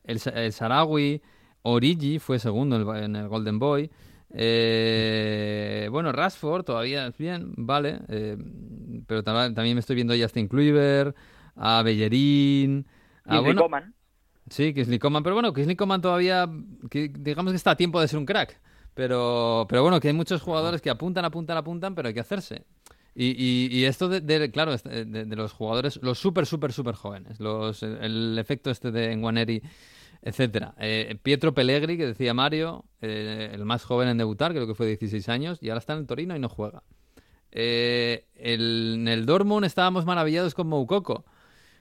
[0.05, 1.23] el, el Sarawi,
[1.63, 3.91] Origi fue segundo en el, en el Golden Boy.
[4.31, 8.01] Eh, bueno, Rashford todavía es bien, vale.
[8.09, 8.37] eh,
[9.07, 11.17] pero tam- también me estoy viendo a Justin Kluivert,
[11.57, 12.87] a Bellerín,
[13.29, 13.95] a Kingsley bueno, Coman.
[14.51, 16.49] Sí, Kingsley Coman, pero bueno, Kingsley Coman todavía,
[16.91, 18.61] que, digamos que está a tiempo de ser un crack.
[18.95, 22.65] Pero, pero bueno, que hay muchos jugadores que apuntan, apuntan, apuntan, pero hay que hacerse.
[23.15, 26.73] Y, y, y esto de, de- claro, este- de, de los jugadores, los súper, súper,
[26.73, 29.63] súper jóvenes, los, el efecto este de Nwaneri,
[30.23, 30.75] etcétera.
[30.79, 34.87] Eh, Pietro Pellegri, que decía Mario, eh, el más joven en debutar, creo que fue
[34.87, 36.83] 16 años, y ahora está en el Torino y no juega.
[37.51, 41.25] Eh, el- en el Dortmund estábamos maravillados con Moukoko.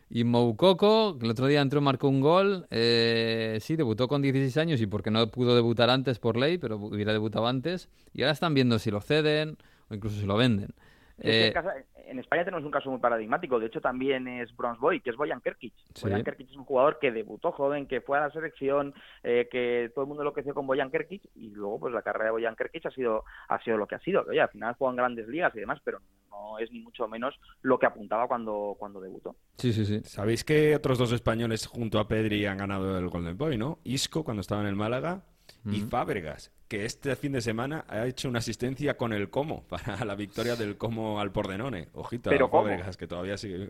[0.09, 2.65] Y Moukoko, que el otro día entró, marcó un gol.
[2.71, 6.77] eh, sí, debutó con 16 años y porque no pudo debutar antes por ley, pero
[6.77, 7.89] hubiera debutado antes.
[8.13, 9.57] Y ahora están viendo si lo ceden
[9.89, 10.69] o incluso si lo venden.
[11.17, 11.73] Es que Eh, en, casa-
[12.05, 13.59] en España tenemos un caso muy paradigmático.
[13.59, 15.73] De hecho, también es Bronze Boy, que es Boyan Kerkic.
[15.93, 16.03] Sí.
[16.03, 18.93] Boyan Kerkic es un jugador que debutó joven, que fue a la selección,
[19.23, 22.31] eh, que todo el mundo enloqueció con Boyan Kerkic y luego pues la carrera de
[22.31, 24.23] Boyan Kerkic ha sido, ha sido lo que ha sido.
[24.29, 27.39] Oye, al final juega en grandes ligas y demás, pero no es ni mucho menos
[27.61, 29.35] lo que apuntaba cuando, cuando debutó.
[29.57, 30.01] sí, sí, sí.
[30.03, 33.79] Sabéis que otros dos españoles junto a Pedri han ganado el Golden Boy, ¿no?
[33.83, 35.23] Isco cuando estaba en el Málaga
[35.65, 40.03] y Fábregas, que este fin de semana ha hecho una asistencia con el Como para
[40.05, 41.89] la victoria del Como al Pordenone.
[41.93, 42.49] Ojito Pero.
[42.49, 43.69] Fábregas, que todavía sigue.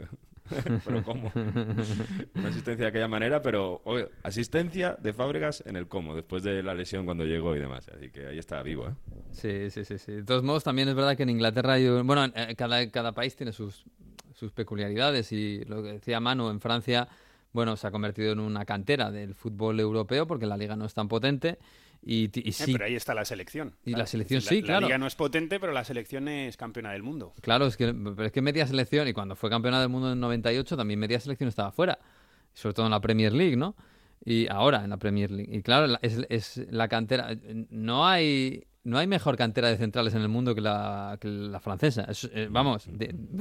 [0.85, 1.31] pero ¿cómo?
[2.35, 6.63] una asistencia de aquella manera, pero oye, asistencia de Fábregas en el Como, después de
[6.63, 7.89] la lesión cuando llegó y demás.
[7.89, 8.93] Así que ahí está vivo, ¿eh?
[9.31, 10.11] Sí, sí, sí, sí.
[10.13, 11.87] De todos modos, también es verdad que en Inglaterra hay...
[12.01, 13.85] Bueno, eh, cada, cada país tiene sus,
[14.33, 17.07] sus peculiaridades y lo que decía Manu, en Francia,
[17.57, 20.93] bueno, se ha convertido en una cantera del fútbol europeo porque la liga no es
[20.93, 21.57] tan potente
[22.03, 23.73] y, Eh, sí, pero ahí está la selección.
[23.83, 24.85] Y la selección la- sí, La claro.
[24.85, 27.33] liga no es potente, pero la selección es campeona del mundo.
[27.41, 30.19] Claro, es que, pero es que media selección, y cuando fue campeona del mundo en
[30.19, 31.97] 98, también media selección estaba fuera.
[32.53, 33.75] Sobre todo en la Premier League, ¿no?
[34.23, 35.49] Y ahora en la Premier League.
[35.57, 37.35] Y claro, la- es, es la cantera.
[37.71, 41.17] No hay, no hay mejor cantera de centrales en el mundo que la,
[41.61, 42.03] francesa.
[42.03, 42.87] Es- eh, vamos,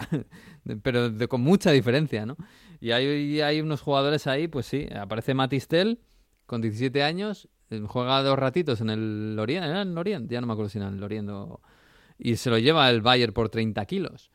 [0.83, 2.37] pero de- con mucha diferencia, ¿no?
[2.81, 4.89] Y hay, unos jugadores ahí, pues sí.
[4.93, 6.01] Aparece Matistel
[6.47, 9.67] con 17 años, eh, juega dos ratitos en el Lorient.
[9.67, 10.29] ¿Era en Lorient?
[10.29, 11.61] Ya no me acuerdo si era en Lorient o
[12.19, 14.33] y se lo lleva el Bayern por 30 kilos.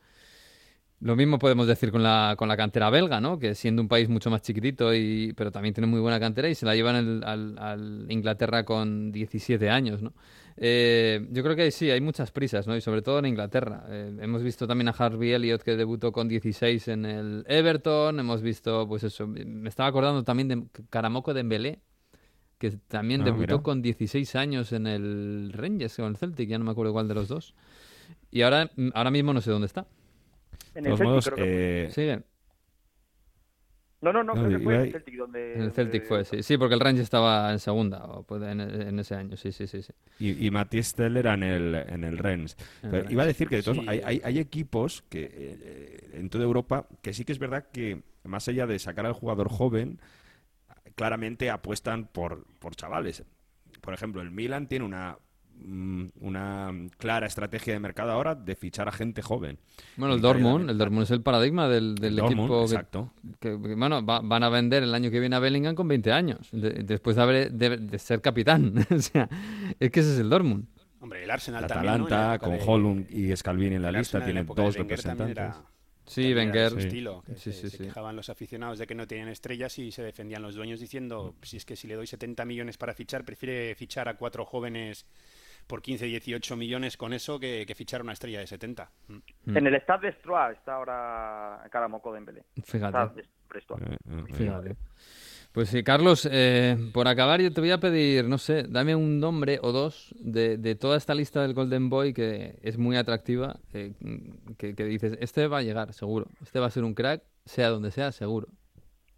[1.02, 3.38] Lo mismo podemos decir con la, con la cantera belga, ¿no?
[3.38, 6.54] Que siendo un país mucho más chiquitito, y, pero también tiene muy buena cantera y
[6.54, 10.12] se la llevan el- al, al Inglaterra con 17 años, ¿no?
[10.56, 12.76] Eh, yo creo que sí, hay muchas prisas, ¿no?
[12.76, 13.84] Y sobre todo en Inglaterra.
[13.88, 18.20] Eh, hemos visto también a Harvey Elliott que debutó con 16 en el Everton.
[18.20, 21.80] Hemos visto, pues eso, me estaba acordando también de Karamoko Dembélé,
[22.58, 23.62] que también Ah, debutó mira.
[23.62, 27.08] con 16 años en el Rangers o en el Celtic, ya no me acuerdo cuál
[27.08, 27.54] de los dos.
[28.30, 29.86] Y ahora, ahora mismo no sé dónde está.
[30.74, 31.46] En el Celtic modos, creo que fue.
[32.12, 32.20] eh.
[34.00, 35.54] No, no, no, no, creo que fue en el Celtic donde...
[35.54, 36.42] En el Celtic fue, sí.
[36.42, 39.68] Sí, porque el Rangers estaba en segunda o puede- en, en ese año, sí, sí,
[39.68, 39.80] sí.
[39.80, 39.92] sí.
[40.18, 42.56] Y, y era en el, en el Rennes.
[42.82, 43.84] El iba a decir que de todos Sí.
[43.86, 48.02] hay, hay, hay equipos que eh, en toda Europa que sí que es verdad que
[48.24, 50.00] más allá de sacar al jugador joven,
[50.96, 53.22] claramente apuestan por, por chavales.
[53.80, 55.16] Por ejemplo, el Milan tiene una
[55.66, 59.58] una clara estrategia de mercado ahora de fichar a gente joven.
[59.96, 63.12] Bueno, el Dortmund, el Dortmund es el paradigma del, del El Dortmund, equipo que, exacto.
[63.40, 66.12] que- que, bueno, va- van a vender el año que viene a Bellingham con 20
[66.12, 68.74] años, de- después de, haber, de, de ser capitán.
[68.90, 69.28] o sea,
[69.78, 70.66] es que ese es el Dortmund.
[71.00, 72.06] Hombre, el Arsenal El también, ¿no?
[72.06, 74.66] Atalanta, con de- Holland y Scalvini en la lista, Arsenal en la tiene época de
[74.68, 75.30] dos representantes.
[75.36, 75.62] era-
[76.04, 76.72] Sí, Wenger.
[76.72, 76.78] Sí.
[76.78, 77.84] estilo, que Sí, se, sí, se sí.
[77.84, 81.56] quejaban los aficionados de que no tenían estrellas y se defendían los dueños diciendo, si
[81.56, 85.06] es que si le doy 70 millones para fichar, prefiere fichar a cuatro jóvenes
[85.66, 88.90] por 15, 18 millones con eso que, que fichar a una estrella de 70.
[89.08, 89.56] Mm.
[89.56, 92.44] En el Stade de Stroa está ahora Karamoko Dembélé.
[92.64, 93.22] Fíjate.
[93.22, 94.24] Eh, eh.
[94.32, 94.76] Fíjate.
[95.52, 99.20] Pues sí, Carlos, eh, por acabar yo te voy a pedir, no sé, dame un
[99.20, 103.60] nombre o dos de, de toda esta lista del Golden Boy que es muy atractiva,
[103.74, 103.92] eh,
[104.56, 107.68] que, que dices, este va a llegar, seguro, este va a ser un crack, sea
[107.68, 108.48] donde sea, seguro.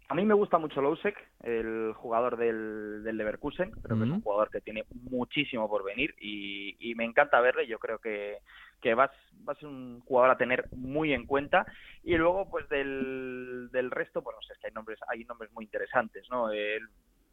[0.07, 3.71] A mí me gusta mucho Lousek, el jugador del, del Leverkusen.
[3.71, 7.65] Creo que es un jugador que tiene muchísimo por venir y, y me encanta verle.
[7.65, 8.37] Yo creo que,
[8.81, 11.65] que va, a s- va a ser un jugador a tener muy en cuenta.
[12.03, 15.51] Y luego, pues del, del resto, pues no sé, es que hay nombres, hay nombres
[15.53, 16.51] muy interesantes, ¿no?
[16.51, 16.87] El-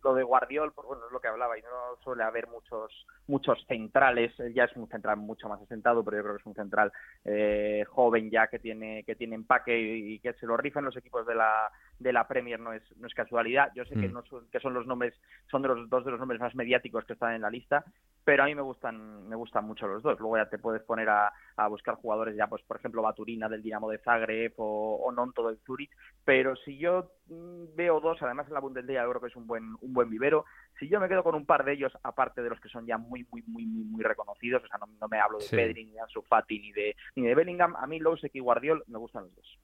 [0.04, 1.68] lo de Guardiol, pues bueno, es lo que hablaba, y no
[2.02, 6.22] suele haber muchos muchos centrales, él ya es un central mucho más asentado, pero yo
[6.24, 6.92] creo que es un central
[7.24, 10.96] eh, joven ya que tiene que tiene empaque y, y que se lo rifan los
[10.96, 11.70] equipos de la
[12.02, 13.70] de la Premier no es no es casualidad.
[13.74, 14.12] Yo sé que Mm.
[14.12, 15.14] no son, que son los nombres
[15.50, 17.84] son de los dos de los nombres más mediáticos que están en la lista,
[18.24, 20.18] pero a mí me gustan me gustan mucho los dos.
[20.20, 23.62] Luego ya te puedes poner a, a buscar jugadores ya pues por ejemplo Baturina del
[23.62, 25.90] Dinamo de Zagreb o, o Nonto del Zurich,
[26.24, 29.46] pero si yo mm, veo dos, además en la Bundesliga yo creo que es un
[29.46, 30.44] buen un buen vivero.
[30.78, 32.98] Si yo me quedo con un par de ellos, aparte de los que son ya
[32.98, 35.54] muy, muy, muy, muy, muy reconocidos, o sea, no, no me hablo de Sí.
[35.54, 38.82] Pedri, ni de Ansu Fati, ni de, ni de Bellingham, a mí Lousek y Guardiol
[38.88, 39.58] me gustan los dos.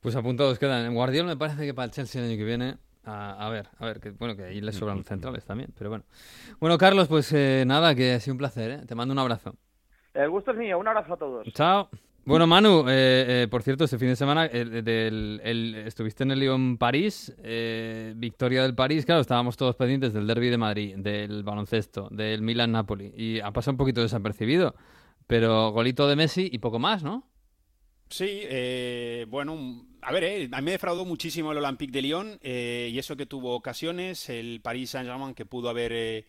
[0.00, 0.92] Pues apuntados quedan.
[0.94, 2.76] Guardiola me parece que para el Chelsea el año que viene.
[3.04, 6.04] A, a ver, a ver, que, bueno, que ahí le sobran centrales también, pero bueno.
[6.60, 8.80] Bueno, Carlos, pues eh, nada, que ha sido un placer, ¿eh?
[8.86, 9.54] Te mando un abrazo.
[10.12, 11.46] El gusto es mío, un abrazo a todos.
[11.54, 11.88] Chao.
[12.26, 16.32] Bueno, Manu, eh, eh, por cierto, este fin de semana el, del- el- estuviste en
[16.32, 20.96] el Lyon París, eh, victoria del París, claro, estábamos todos pendientes del derby de Madrid,
[20.98, 24.74] del baloncesto, del Milan Napoli, y ha pasado un poquito desapercibido,
[25.26, 27.26] pero golito de Messi y poco más, ¿no?
[28.10, 32.02] Sí, eh, bueno, un- a ver, eh, a mí me defraudó muchísimo el Olympique de
[32.02, 36.26] Lyon eh, y eso que tuvo ocasiones, el Paris Saint-Germain que pudo haber, eh,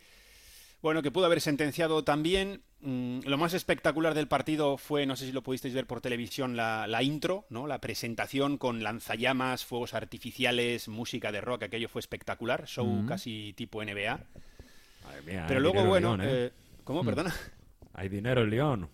[0.81, 2.61] bueno, que pudo haber sentenciado también.
[2.81, 6.55] Mm, lo más espectacular del partido fue, no sé si lo pudisteis ver por televisión,
[6.57, 7.67] la, la intro, ¿no?
[7.67, 13.05] La presentación con lanzallamas, fuegos artificiales, música de rock, aquello fue espectacular, show Mm.
[13.07, 14.19] casi tipo NBA.
[15.03, 16.51] Madre mía, Pero luego, bueno, Lyon, ¿eh?
[16.83, 17.03] ¿cómo?
[17.03, 17.33] Perdona.
[17.93, 18.89] Hay dinero en León.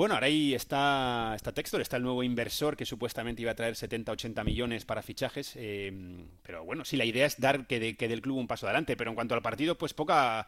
[0.00, 3.74] Bueno, ahora ahí está, está Textor, está el nuevo inversor que supuestamente iba a traer
[3.74, 5.52] 70-80 millones para fichajes.
[5.56, 5.92] eh,
[6.42, 8.96] pero bueno, sí, la idea es dar que, de- que del club un paso adelante.
[8.96, 10.46] Pero en cuanto al partido, pues poca,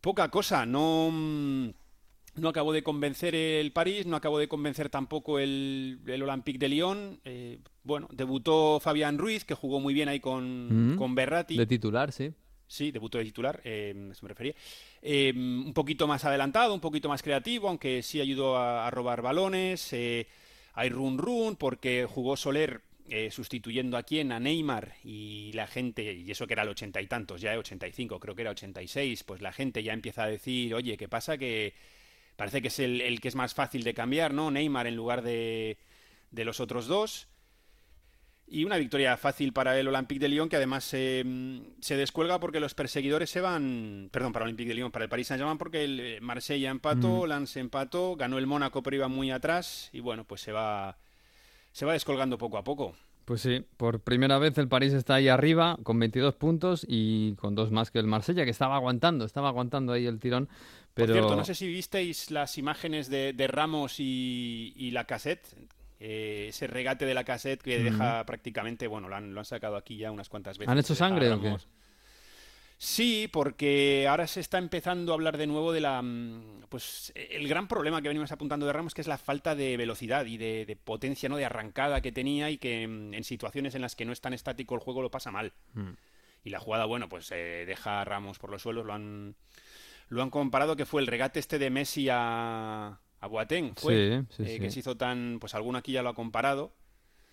[0.00, 0.66] poca cosa.
[0.66, 6.58] No, no acabó de convencer el París, no acabó de convencer tampoco el, el Olympique
[6.58, 7.20] de Lyon.
[7.24, 10.96] eh, bueno, debutó Fabián Ruiz, que jugó muy bien ahí con, Mm.
[10.98, 11.56] con Berratti.
[11.56, 12.32] De titular, sí.
[12.66, 14.54] Sí, debutó de titular, eh, a eso me refería.
[15.02, 19.22] Eh, un poquito más adelantado, un poquito más creativo, aunque sí ayudó a, a robar
[19.22, 19.92] balones.
[19.92, 20.26] Eh,
[20.74, 26.14] hay run run porque jugó Soler eh, sustituyendo a quién, a Neymar y la gente,
[26.14, 29.42] y eso que era el ochenta y tantos, ya 85, creo que era 86, pues
[29.42, 31.36] la gente ya empieza a decir, oye, ¿qué pasa?
[31.36, 31.74] Que
[32.36, 34.50] parece que es el, el que es más fácil de cambiar, ¿no?
[34.50, 35.76] Neymar en lugar de,
[36.30, 37.28] de los otros dos.
[38.46, 41.24] Y una victoria fácil para el Olympique de Lyon, que además eh,
[41.80, 44.10] se descuelga porque los perseguidores se van.
[44.12, 47.26] Perdón, para el Olympique de Lyon, para el Paris Saint-Germain, porque el eh, Marsella empató,
[47.26, 49.88] Lens empató, ganó el Mónaco, pero iba muy atrás.
[49.92, 50.98] Y bueno, pues se va,
[51.72, 52.94] se va descolgando poco a poco.
[53.24, 57.54] Pues sí, por primera vez el París está ahí arriba con 22 puntos y con
[57.54, 60.50] dos más que el Marsella, que estaba aguantando, estaba aguantando ahí el tirón.
[60.92, 65.06] Pero Por cierto, no sé si visteis las imágenes de, de Ramos y, y la
[65.06, 65.46] cassette.
[65.98, 69.96] Ese regate de la cassette que deja prácticamente, bueno, lo han, lo han sacado aquí
[69.96, 70.70] ya unas cuantas veces.
[70.70, 71.56] ¿Han hecho sangre o qué?
[72.76, 76.02] Sí, porque ahora se está empezando a hablar de nuevo de la.
[76.02, 79.76] mm, Pues el gran problema que venimos apuntando de Ramos, que es la falta de
[79.76, 81.36] velocidad y de, de potencia, ¿no?
[81.36, 84.34] De arrancada que tenía y que mm, en situaciones en las que no es tan
[84.34, 85.52] estático el juego lo pasa mal.
[85.74, 85.92] Mm.
[86.42, 89.36] Y la jugada, bueno, pues eh, deja a Ramos por los suelos, lo han.
[90.08, 94.36] Lo han comparado que fue el regate este de Messi a, a Boateng, fue, Sí,
[94.36, 94.60] sí, eh, sí.
[94.60, 96.72] que se hizo tan, pues alguno aquí ya lo ha comparado,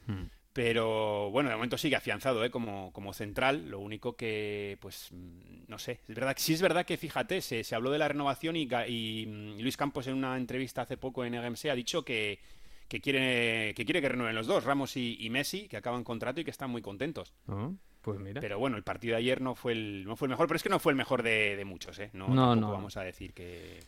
[0.07, 0.23] Mm.
[0.53, 2.49] pero bueno, de momento sigue afianzado, ¿eh?
[2.49, 6.97] como, como central, lo único que, pues, no sé, es verdad, sí es verdad que,
[6.97, 10.97] fíjate, se, se habló de la renovación y, mm, Luis Campos en una entrevista hace
[10.97, 12.39] poco en RMC ha dicho que,
[12.87, 16.41] que quiere, que quiere que renueven los dos, Ramos y, y Messi, que acaban contrato
[16.41, 17.33] y que están muy contentos.
[17.47, 18.41] Oh, pues mira.
[18.41, 20.63] Pero bueno, el partido de ayer no fue el, no fue el mejor, pero es
[20.63, 22.09] que no fue el mejor de, de muchos, ¿eh?
[22.13, 22.71] No, no.
[22.71, 23.79] vamos a decir que...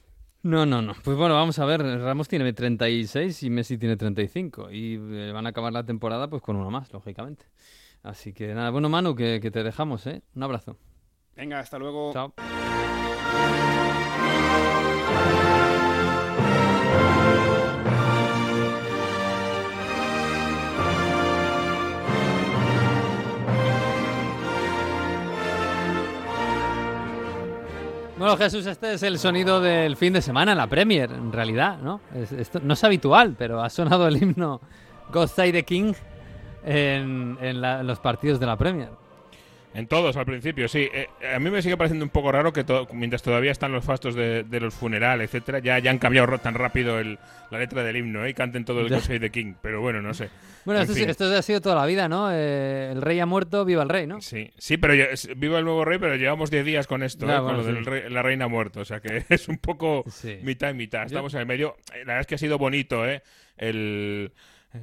[0.44, 0.94] No, no, no.
[1.04, 1.82] Pues bueno, vamos a ver.
[1.82, 4.72] Ramos tiene 36 y Messi tiene 35.
[4.72, 7.46] Y eh, van a acabar la temporada pues con uno más, lógicamente.
[8.04, 10.22] Así que nada, bueno, Manu, que, que te dejamos, ¿eh?
[10.36, 10.78] Un abrazo.
[11.36, 12.12] Venga, hasta luego.
[12.12, 12.34] Chao.
[28.24, 32.00] Bueno, Jesús, este es el sonido del fin de semana la Premier, en realidad, ¿no?
[32.16, 34.62] Es- esto no es habitual, pero ha sonado el himno
[35.12, 35.92] God Save the King
[36.64, 37.38] en
[37.86, 38.88] los partidos de la Premier.
[39.76, 40.88] En todos al principio, sí.
[40.94, 43.84] Eh, a mí me sigue pareciendo un poco raro que to- mientras todavía están los
[43.84, 47.18] fastos de, de los funerales, etcétera, ya, ya han cambiado tan rápido el-
[47.50, 48.30] la letra del himno ¿eh?
[48.30, 49.56] y canten todo el Save the King.
[49.62, 50.30] Pero bueno, no sé.
[50.66, 52.32] Bueno, En esto, ha sido toda la vida, ¿no?
[52.32, 54.22] Eh, el rey ha muerto, viva el rey, ¿no?
[54.22, 57.40] Sí, sí, pero es- viva el nuevo rey, pero llevamos 10 días con esto, ¿eh?
[57.40, 57.72] bueno, con lo sí.
[57.72, 60.38] de rey- la reina muerto, o sea que es un poco Sí.
[60.44, 61.04] mitad y mitad.
[61.06, 61.78] Estamos en el medio.
[61.92, 63.22] La verdad es que ha sido bonito, ¿eh?
[63.58, 64.32] El,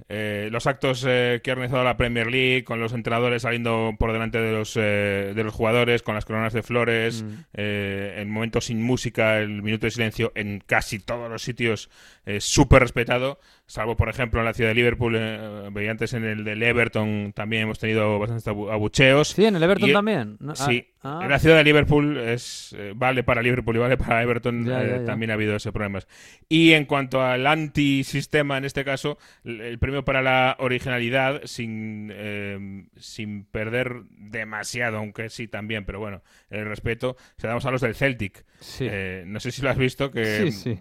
[0.08, 4.12] eh, los actos eh, que ha organizado la Premier League, con los entrenadores saliendo por
[4.12, 7.28] delante de los, eh, de los jugadores, con las coronas de flores, Mm.
[7.54, 11.90] eh, el momento sin música, el minuto de silencio en casi todos los sitios,
[12.26, 16.24] eh, súper respetado, salvo por ejemplo en la ciudad de Liverpool, eh, veía antes en
[16.24, 19.28] el del Everton también hemos tenido bastantes abu- abucheos.
[19.28, 20.36] Sí, en el Everton Y- también.
[20.40, 20.52] ¿no?
[20.52, 23.96] Ah, Sí, ah, en la ciudad de Liverpool es eh, vale para Liverpool y vale
[23.96, 24.66] para Everton.
[24.66, 25.04] Ya, eh, ya, ya.
[25.04, 26.08] También ha habido ese problemas.
[26.48, 32.84] Y en cuanto al antisistema, en este caso, el premio para la originalidad, sin, eh,
[32.96, 37.94] sin perder demasiado, aunque sí también, pero bueno, el respeto, se damos a los del
[37.94, 38.44] Celtic.
[38.60, 38.86] sí.
[38.90, 40.78] Eh, no sé si lo has visto, que Sí, sí.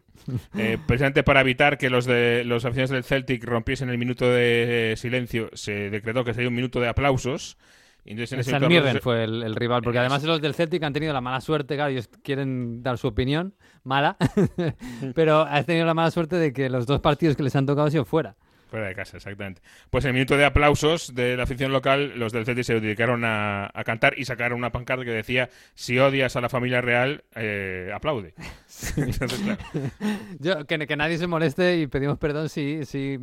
[0.58, 4.94] eh, precisamente para evitar que los de los aficionados del Celtic rompiesen el minuto de
[4.96, 7.58] silencio, se decretó que sería un minuto de aplausos.
[8.06, 10.94] Entonces en ese San Mirren fue el, el rival, porque además los del Celtic han
[10.94, 14.18] tenido la mala suerte, claro, ellos quieren dar su opinión, mala,
[15.16, 17.86] pero has tenido la mala suerte de que los dos partidos que les han tocado
[17.86, 18.38] han sido fuera.
[18.70, 19.62] Fuera de casa, exactamente.
[19.90, 23.26] Pues en el minuto de aplausos de la afición local, los del Celtic se dedicaron
[23.26, 27.24] a, a cantar y sacaron una pancarta que decía: Si odias a la familia real,
[27.36, 28.36] eh, aplaude.
[28.98, 29.60] Entonces, claro,
[30.40, 33.18] Yo, que, que nadie se moleste y pedimos perdón si, si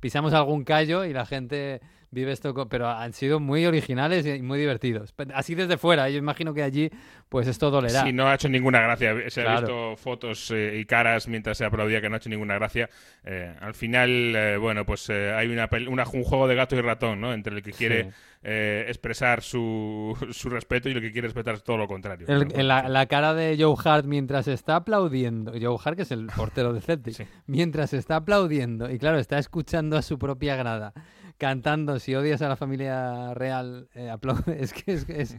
[0.00, 4.40] pisamos algún callo y la gente vive esto, co- pero han sido muy originales y
[4.42, 5.14] muy divertidos.
[5.34, 6.90] Así desde fuera, yo imagino que allí
[7.28, 8.02] pues esto dolerá.
[8.04, 9.14] Sí, no ha hecho ninguna gracia.
[9.28, 9.60] Se ha Claro.
[9.60, 12.88] visto fotos eh, y caras mientras se aplaudía que no ha hecho ninguna gracia.
[13.24, 16.80] Eh, al final, eh, bueno, pues eh, hay una, una- un juego de gato y
[16.80, 17.32] ratón, ¿no?
[17.34, 18.10] Entre el que quiere Sí.
[18.44, 22.26] eh, expresar su, su respeto y el que quiere expresar todo lo contrario.
[22.28, 26.26] El- la, la cara de Joe Hart mientras está aplaudiendo, Joe Hart que es el
[26.28, 27.24] portero de Celtic, Sí.
[27.46, 30.92] mientras está aplaudiendo y claro, está escuchando a su propia grada
[31.38, 34.56] cantando si odias a la familia real, eh, aplaude.
[34.62, 35.36] Es que es, es-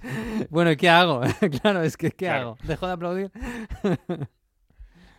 [0.49, 1.21] bueno, ¿y ¿qué hago?
[1.61, 2.41] claro, es que ¿qué Claro.
[2.41, 2.57] hago?
[2.63, 3.31] ¿Dejo de aplaudir?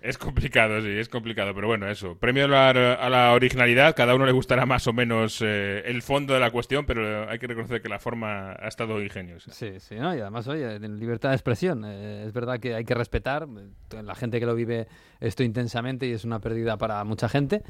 [0.00, 2.16] Es complicado, sí, es complicado, pero bueno, eso.
[2.16, 6.40] Premio a la, originalidad, cada uno le gustará más o menos eh, el fondo de
[6.40, 9.52] la cuestión, pero hay que reconocer que la forma ha estado ingeniosa.
[9.52, 10.16] Sí, sí, ¿no?
[10.16, 11.84] Y además, oye, libertad de expresión.
[11.84, 14.88] eh, es verdad que hay que respetar eh, la gente que lo vive
[15.20, 17.62] esto intensamente y es una pérdida para mucha gente.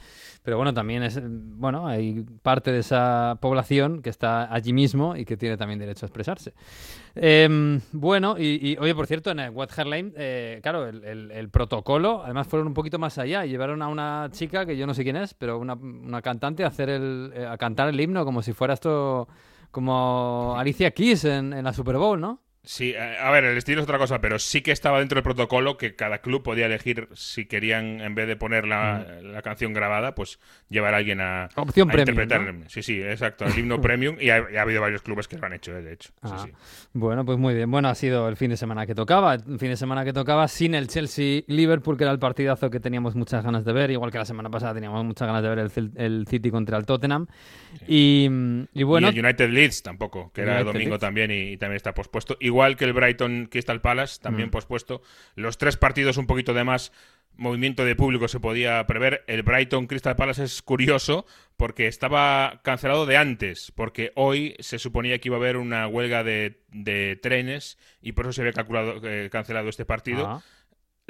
[0.44, 5.24] Pero bueno, también es, bueno, hay parte de esa población que está allí mismo y
[5.24, 6.54] que tiene también derecho a expresarse.
[7.14, 12.22] Em, bueno, y, y, oye, por cierto, en el What Lane, eh, claro, el protocolo,
[12.24, 15.02] además fueron un poquito más allá y llevaron a una chica que yo no sé
[15.02, 18.42] quién es, pero una, una cantante a hacer el, eh, a cantar el himno como
[18.42, 19.28] si fuera esto
[19.70, 22.40] como Alicia Keys en, en la Super Bowl, ¿no?
[22.62, 25.22] Sí, a a ver, el estilo es otra cosa, pero sí que estaba dentro del
[25.22, 29.72] protocolo que cada club podía elegir si querían, en vez de poner la, la canción
[29.72, 32.40] grabada, pues llevar a alguien a, Opción a premium, interpretar.
[32.54, 32.62] ¿no?
[32.64, 35.38] el- Sí, sí, exacto, el himno premium y ha, y ha habido varios clubes que
[35.38, 36.10] lo han hecho, eh, de hecho.
[36.10, 36.52] Sí, Ah, sí.
[36.92, 37.70] Bueno, pues muy bien.
[37.70, 39.34] Bueno, ha sido el fin de semana que tocaba.
[39.34, 43.14] El fin de semana que tocaba sin el Chelsea-Liverpool, que era el partidazo que teníamos
[43.14, 43.90] muchas ganas de ver.
[43.90, 46.84] Igual que la semana pasada teníamos muchas ganas de ver el, el City contra el
[46.84, 47.26] Tottenham.
[47.88, 48.28] Y,
[48.74, 51.00] y bueno, y el United Leeds tampoco, que era United domingo Leeds.
[51.00, 52.36] también y, y también está pospuesto.
[52.50, 54.50] Igual que el Brighton Crystal Palace, también Mm.
[54.50, 55.02] pospuesto.
[55.36, 56.90] Los tres partidos un poquito de más
[57.36, 59.22] movimiento de público se podía prever.
[59.28, 61.24] El Brighton Crystal Palace es curioso
[61.56, 66.24] porque estaba cancelado de antes, porque hoy se suponía que iba a haber una huelga
[66.24, 70.26] de, de trenes y por eso se había calculado, eh, cancelado este partido.
[70.26, 70.42] Ah,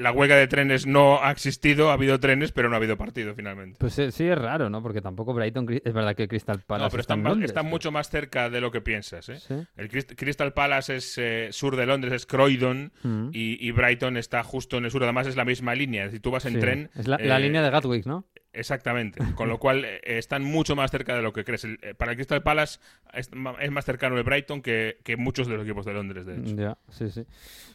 [0.00, 3.34] La huelga de trenes no ha existido, ha habido trenes, pero no ha habido partido
[3.34, 3.76] finalmente.
[3.78, 4.82] pues sí es raro, ¿no?
[4.82, 5.66] Porque tampoco Brighton...
[5.84, 8.08] Es verdad que Crystal Palace no, pero está están, en Londres, están pero- mucho más
[8.10, 9.28] cerca de lo que piensas.
[9.28, 9.38] ¿eh?
[9.38, 9.54] Sí.
[9.76, 13.28] El Crist- Crystal Palace es eh, sur de Londres, es Croydon, Mm.
[13.32, 15.02] y, y Brighton está justo en el sur.
[15.02, 16.10] Además, es la misma línea.
[16.10, 16.60] Si tú vas en Sí.
[16.60, 16.90] tren.
[16.96, 18.24] Es la, la eh, línea de Gatwick, ¿no?
[18.52, 19.22] Exactamente.
[19.36, 21.64] Con lo cual, eh, están mucho más cerca de lo que crees.
[21.64, 22.80] Eh, para el Crystal Palace
[23.12, 26.36] es, es más cercano el Brighton que, que muchos de los equipos de Londres, de
[26.36, 26.78] hecho.
[26.88, 27.24] Sí, sí.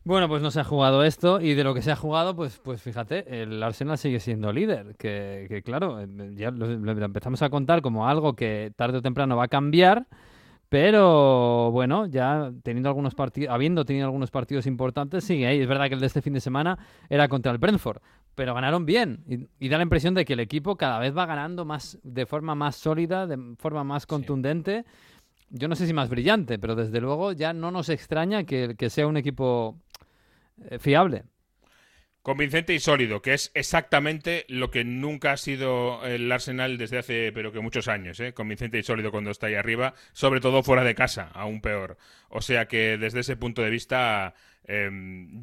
[0.03, 2.59] Bueno, pues no se ha jugado esto y de lo que se ha jugado, pues,
[2.63, 7.41] pues fíjate, el Arsenal sigue siendo líder, que, que claro, eh, ya lo, lo empezamos
[7.41, 10.07] a contar como algo que tarde o temprano va a cambiar,
[10.69, 15.61] pero bueno, ya teniendo algunos partidos, habiendo tenido algunos partidos importantes, sigue ahí.
[15.61, 16.77] Es verdad que el de este fin de semana
[17.09, 18.01] era contra el Brentford,
[18.35, 21.25] pero ganaron bien y, y da la impresión de que el equipo cada vez va
[21.25, 24.85] ganando más de forma más sólida, de forma más contundente.
[25.49, 28.89] Yo no sé si más brillante, pero desde luego ya no nos extraña que, que
[28.89, 29.79] sea un equipo
[30.69, 31.23] eh, fiable.
[32.25, 37.31] Convincente y sólido, que es exactamente lo que nunca ha sido el Arsenal desde hace,
[37.31, 38.33] pero que muchos años, ¿eh?
[38.33, 41.97] Convincente y sólido cuando está ahí arriba, sobre todo fuera de casa, aún peor.
[42.29, 44.33] O sea que desde ese punto de vista,
[44.67, 44.89] eh,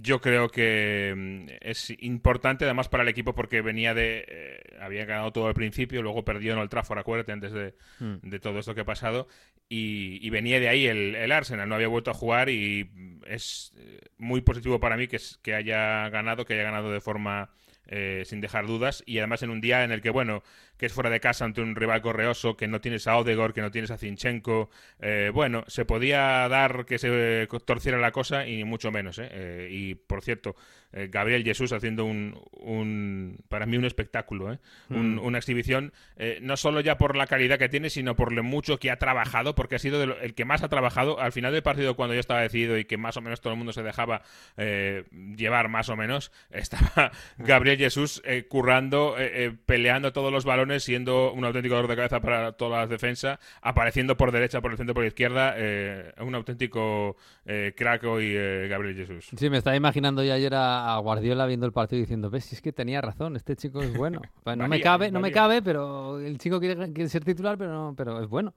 [0.01, 4.25] yo creo que mm, es importante además para el equipo porque venía de.
[4.29, 8.17] eh, había ganado todo al principio, luego perdió en el Trafford, acuérdate, antes de, Mm.
[8.23, 9.29] de todo esto que ha pasado.
[9.69, 12.91] Y, y venía de ahí el, el Arsenal, no había vuelto a jugar y
[13.27, 17.51] es eh, muy positivo para mí que, que haya ganado, que haya ganado de forma
[17.87, 20.43] eh, sin dejar dudas y además en un día en el que, bueno,
[20.83, 23.61] que es fuera de casa ante un rival correoso, que no tienes a Odegaard, que
[23.61, 24.69] no tienes a Zinchenko,
[25.01, 29.29] eh, bueno, se podía dar que se torciera la cosa y mucho menos, ¿eh?
[29.31, 30.57] Eh, y por cierto,
[30.93, 34.59] eh, Gabriel Jesús haciendo un, un- para mí un espectáculo, ¿eh?
[34.91, 38.43] Un- una exhibición, eh, no solo ya por la calidad que tiene, sino por lo
[38.43, 41.31] mucho que ha trabajado, porque ha sido de lo- el que más ha trabajado al
[41.31, 43.73] final del partido cuando ya estaba decidido y que más o menos todo el mundo
[43.73, 44.23] se dejaba
[44.57, 45.05] eh,
[45.37, 50.72] llevar más o menos, estaba Gabriel Jesús eh, currando, eh, eh, peleando todos los balones
[50.81, 54.77] siendo un auténtico dolor de cabeza para todas las defensas, apareciendo por derecha, por el
[54.77, 59.31] centro, por la izquierda, eh, un auténtico eh, crack hoy eh, Gabriel Jesús.
[59.37, 62.63] Sí, me estaba imaginando ya ayer a, Guardiola viendo el partido diciendo, ves, si es
[62.63, 64.21] que tenía razón, este chico es bueno.
[64.57, 67.95] no me cabe, no me cabe, pero el chico quiere, quiere ser titular, pero no,
[67.97, 68.55] pero es bueno.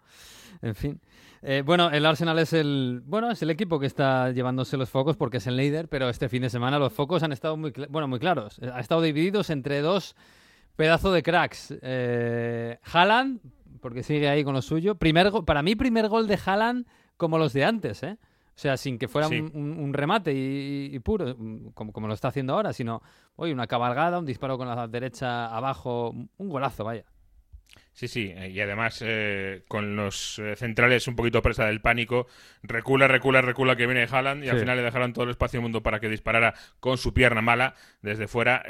[0.61, 0.99] En fin.
[1.47, 5.15] Eh, bueno, el Arsenal es el bueno es el equipo que está llevándose los focos
[5.15, 8.07] porque es el líder, pero este fin de semana los focos han estado muy bueno
[8.07, 8.59] muy claros.
[8.59, 10.15] Ha estado divididos entre dos
[10.75, 11.73] pedazos de cracks.
[11.81, 13.39] Eh, Haaland,
[13.81, 14.95] porque sigue ahí con lo suyo.
[14.95, 16.85] Primer para mí primer gol de Haaland
[17.17, 18.17] como los de antes, ¿eh?
[18.55, 21.35] O sea, sin que fuera un, remate y, puro,
[21.73, 23.01] como, como, lo está haciendo ahora, sino,
[23.35, 27.03] hoy una cabalgada, un disparo con la derecha abajo, un golazo, vaya.
[27.95, 32.27] Sí, sí, eh, y además eh, con los eh, centrales un poquito presa del pánico,
[32.61, 35.63] recula, recula, recula que viene Haaland y al final le dejaron todo el espacio del
[35.63, 38.63] mundo para que disparara con su pierna mala desde fuera.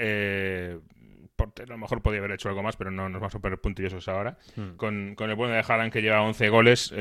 [1.38, 4.08] A lo mejor podía haber hecho algo más, pero no nos vamos a poner puntillosos
[4.08, 4.38] ahora.
[4.56, 4.76] Hmm.
[4.78, 6.94] Con, con, el bueno de Haaland que lleva 11 goles,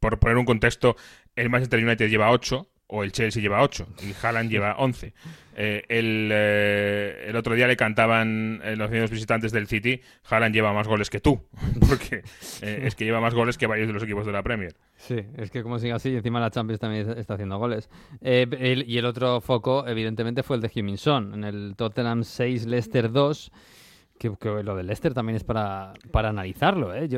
[0.00, 0.96] por poner un contexto,
[1.36, 5.12] el Manchester United lleva 8 o el Chelsea lleva 8 y Haaland lleva 11.
[5.56, 10.54] Eh, el, eh, el, otro día le cantaban eh, los mismos visitantes del City, Haaland
[10.54, 11.40] lleva más goles que tú,
[11.88, 12.22] porque
[12.60, 14.74] es que lleva más goles que varios de los equipos de la Premier.
[14.96, 17.88] Sí, es que como sigue así, encima la Champions también está haciendo goles.
[18.20, 23.12] y el otro foco, evidentemente, fue el de Heung-Min Son, en el Tottenham 6, Leicester
[23.12, 23.52] 2
[24.38, 27.08] que, lo del Leicester también es para, para analizarlo, ¿eh?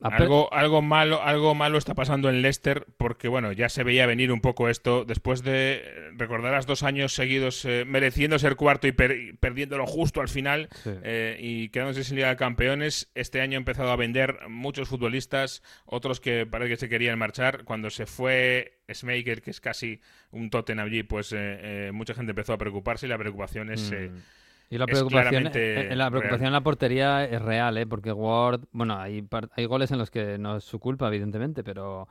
[0.00, 4.32] algo, algo, malo, algo malo está pasando en Leicester porque, bueno, ya se veía venir
[4.32, 9.86] un poco esto después de, recordarás, dos años seguidos eh, mereciendo ser cuarto y perdiéndolo
[9.86, 13.10] justo al final eh, y quedándose sin Liga de Campeones.
[13.14, 17.64] Este año ha empezado a vender muchos futbolistas, otros que parece que se querían marchar.
[17.64, 22.52] Cuando se fue Smaker, que es casi un Tottenham allí, pues eh, mucha gente empezó
[22.52, 23.90] a preocuparse y la preocupación es...
[23.90, 24.39] Mm.
[24.70, 27.86] Y la preocupación, eh, eh, la preocupación en la portería es real, ¿eh?
[27.86, 32.06] porque Ward, bueno, hay, hay goles en los que no es su culpa, evidentemente, pero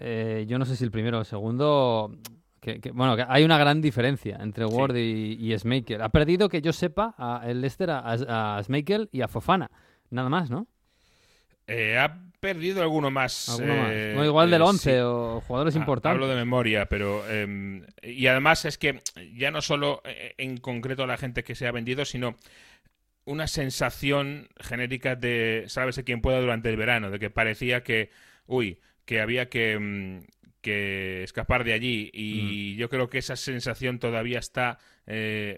[0.00, 2.16] eh, yo no sé si el primero o el segundo,
[2.60, 6.00] que, bueno, que hay una gran diferencia entre Ward y, y Smaker.
[6.00, 9.70] Ha perdido, que yo sepa, a, el Leicester a, a, a Smaker y a Fofana,
[10.08, 10.66] nada más, ¿no?
[11.66, 13.58] Eh, ha perdido alguno más.
[13.58, 16.14] Eh, igual del 11 eh, o jugadores ah, importantes.
[16.14, 17.26] Hablo de memoria, pero.
[17.30, 19.00] Em, y además es que
[19.34, 22.36] ya no solo en concreto la gente que se ha vendido, sino
[23.24, 28.10] una sensación genérica de sabes quién pueda durante el verano, de que parecía que,
[28.46, 30.26] uy, que había que, mm,
[30.60, 32.78] que escapar de allí y mm.
[32.78, 34.78] yo creo que esa sensación todavía está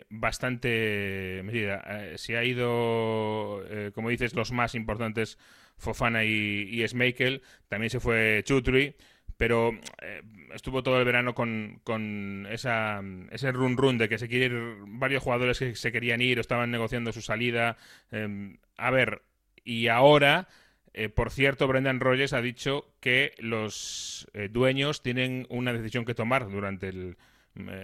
[0.08, 2.16] bastante medida.
[2.16, 3.62] se ha ido,
[3.94, 5.38] como dices, los más importantes
[5.76, 8.94] Fofana y, y Schmeichel, también se fue Chutri,
[9.36, 9.72] pero
[10.02, 10.22] eh,
[10.54, 14.76] estuvo todo el verano con, con esa, ese run run de que se quiere ir,
[14.86, 17.76] varios jugadores que se querían ir o estaban negociando su salida.
[18.10, 19.22] Em, a ver,
[19.64, 20.48] y ahora,
[20.94, 26.14] eh, por cierto, Brendan Rogers ha dicho que los eh, dueños tienen una decisión que
[26.14, 27.16] tomar durante el,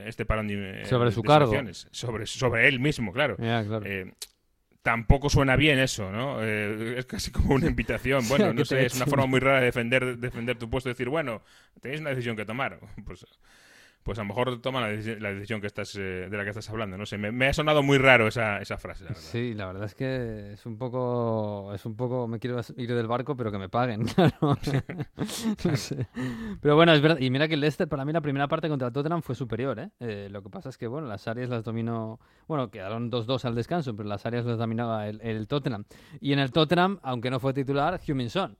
[0.07, 1.53] este parón de, sobre su cargo.
[1.90, 3.86] sobre sobre él mismo claro, claro
[4.83, 6.43] tampoco suena bien eso, ¿no?
[6.43, 8.26] Eh, es casi como una invitación.
[8.28, 11.43] Bueno, no sé, es una forma muy rara de defender, defender tu puesto, decir, bueno,
[11.80, 12.78] tenéis una decisión que tomar.
[13.05, 13.26] Pues
[14.03, 16.97] pues a lo mejor toma la, decisión que estás, eh, de la que estás hablando.
[16.97, 19.07] No sé, me, ha sonado muy raro esa, esa frase.
[19.15, 23.07] sí, la verdad es que es un poco, es un poco, me quiero ir del
[23.07, 24.57] barco, pero que me paguen, claro.
[26.61, 27.19] Pero bueno, es verdad.
[27.21, 29.79] Y mira que el Leicester, para mí la primera parte contra el Tottenham fue superior.
[29.79, 29.91] ¿eh?
[30.01, 30.29] ¿eh?
[30.31, 33.95] lo que pasa es que, bueno, las áreas las dominó, bueno, quedaron 2-2 al descanso,
[33.97, 35.85] pero las áreas las dominaba el, el, Tottenham.
[36.21, 38.57] Y en el Tottenham, aunque no fue titular, Huminson.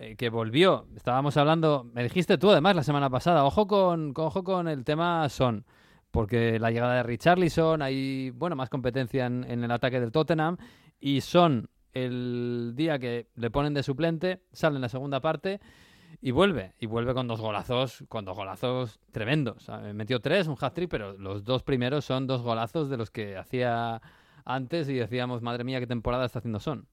[0.00, 0.86] Eh, que volvió.
[0.94, 5.28] Estábamos hablando, me dijiste tú además la semana pasada, ojo con, ojo con el tema
[5.28, 5.64] Son,
[6.12, 10.56] porque la llegada de Richarlison, hay bueno más competencia en, el ataque del Tottenham
[11.00, 15.58] y Son el día que le ponen de suplente, sale en la segunda parte
[16.20, 19.68] y vuelve, y vuelve con dos golazos, con dos golazos tremendos.
[19.94, 24.00] Metió tres, un hat-trick, pero los dos primeros son dos golazos de los que hacía
[24.44, 26.86] antes y decíamos, madre mía, qué temporada está haciendo Son.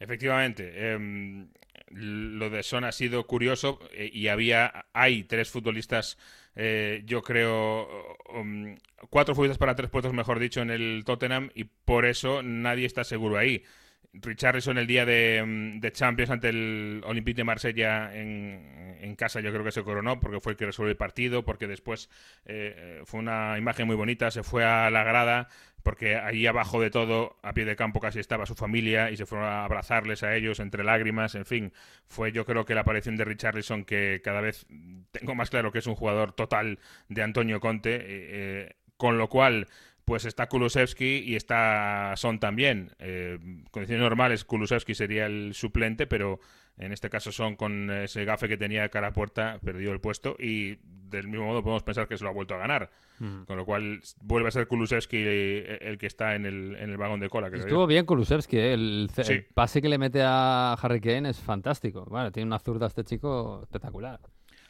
[0.00, 0.72] Efectivamente.
[0.74, 1.46] Eh,
[1.90, 6.18] lo de Son ha sido curioso eh, y había hay tres futbolistas,
[6.56, 8.76] eh, yo creo, um,
[9.10, 13.04] cuatro futbolistas para tres puestos, mejor dicho, en el Tottenham y por eso nadie está
[13.04, 13.64] seguro ahí.
[14.12, 19.62] Richarlison el día de, um, Champions ante el Olympique de Marsella en, casa yo creo
[19.62, 22.10] que se coronó porque fue el que resolvió el partido, porque después
[22.46, 25.48] eh, fue una imagen muy bonita, se fue a la grada,
[25.84, 29.26] porque ahí abajo de todo, a pie de campo casi estaba su familia y se
[29.26, 31.72] fueron a abrazarles a ellos entre lágrimas, en fin,
[32.08, 34.66] fue yo creo que la aparición de Richarlison que cada vez
[35.12, 36.78] tengo más claro que es un jugador total
[37.08, 39.68] de Antonio Conte, eh, eh, con lo cual
[40.06, 42.90] pues está Kulusevski y está Son también.
[42.98, 43.38] Eh,
[43.70, 46.40] condiciones normales, Kulusevski sería el suplente, pero
[46.78, 50.36] en este caso Son con ese gafe que tenía cara a puerta perdió el puesto
[50.38, 52.90] y del mismo modo podemos pensar que se lo ha vuelto a ganar.
[53.18, 53.42] Mm.
[53.44, 56.96] Con lo cual vuelve a ser Kulusevski el, el que está en el, en el
[56.96, 57.48] vagón de cola.
[57.48, 57.56] yo.
[57.56, 58.74] Estuvo bien Kulusevski, ¿eh?
[58.74, 59.32] el, Sí.
[59.32, 62.04] el pase que le mete a Harry Kane es fantástico.
[62.06, 64.20] Bueno, tiene una zurda este chico espectacular.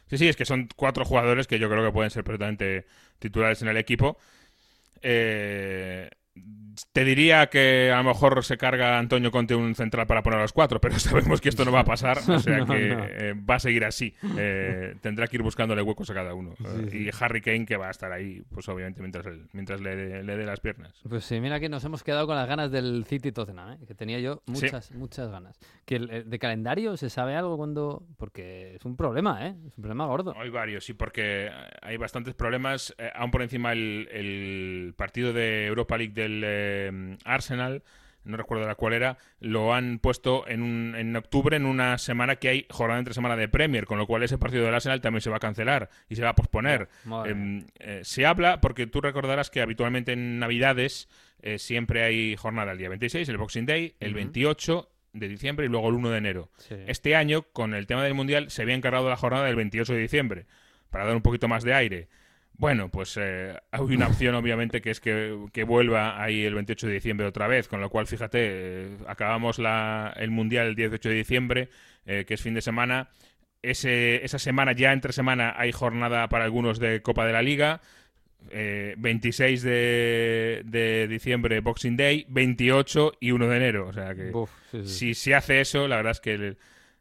[0.07, 2.85] Sí, sí, es que son cuatro jugadores que yo creo que pueden ser perfectamente
[3.17, 4.17] titulares en el equipo.
[5.01, 6.09] Eh,
[6.91, 10.41] te diría que a lo mejor se carga Antonio Conte un central para poner a
[10.41, 13.05] los cuatro, pero sabemos que esto no va a pasar, o sea No, que no.
[13.05, 14.13] eh, va a seguir así.
[14.37, 16.51] Eh, tendrá que ir buscándole huecos a cada uno.
[16.59, 19.79] Eh, Sí, Y Harry Kane que va a estar ahí, pues obviamente mientras, él- mientras
[19.79, 20.93] le, dé- le dé las piernas.
[21.07, 23.77] Pues sí, mira que nos hemos quedado con las ganas del City Tottenham, ¿eh?
[23.87, 25.57] que tenía yo muchas, muchas ganas.
[25.85, 28.03] Que el- el de calendario se sabe algo cuando.
[28.17, 29.55] Porque es un problema, ¿eh?
[29.67, 30.35] Es un problema gordo.
[30.37, 31.49] Hay varios, sí, porque
[31.81, 32.93] hay bastantes problemas.
[32.97, 37.83] Eh, aún por encima el, el partido de Europa League del eh, Arsenal,
[38.23, 42.37] no recuerdo la cuál era, lo han puesto en, un- en octubre, en una semana
[42.37, 45.21] que hay jornada entre semana de Premier, con lo cual ese partido del Arsenal también
[45.21, 46.89] se va a cancelar y se va a posponer.
[47.25, 51.07] Em, eh, se habla, porque tú recordarás que habitualmente en Navidades
[51.43, 54.15] eh, siempre hay jornada el día 26, el Boxing Day, el Ujú.
[54.15, 56.49] 28 de diciembre y luego el 1 de enero.
[56.57, 56.75] Sí.
[56.87, 59.99] Este año, con el tema del Mundial, se había encargado la jornada del 28 de
[59.99, 60.45] diciembre,
[60.89, 62.07] para dar un poquito más de aire.
[62.57, 66.87] Bueno, pues eh, hay una opción, obviamente, que es que, que vuelva ahí el 28
[66.87, 71.09] de diciembre otra vez, con lo cual, fíjate, eh, acabamos la, el Mundial el 18
[71.09, 71.69] de diciembre,
[72.05, 73.09] eh, que es fin de semana.
[73.61, 77.81] Ese, esa semana, ya entre semana, hay jornada para algunos de Copa de la Liga.
[78.51, 83.87] Eh, 26 de, de diciembre, Boxing Day, 28 y 1 de enero.
[83.87, 84.87] O sea que Buf, sí, sí.
[84.87, 86.57] si se hace eso, la verdad es que el-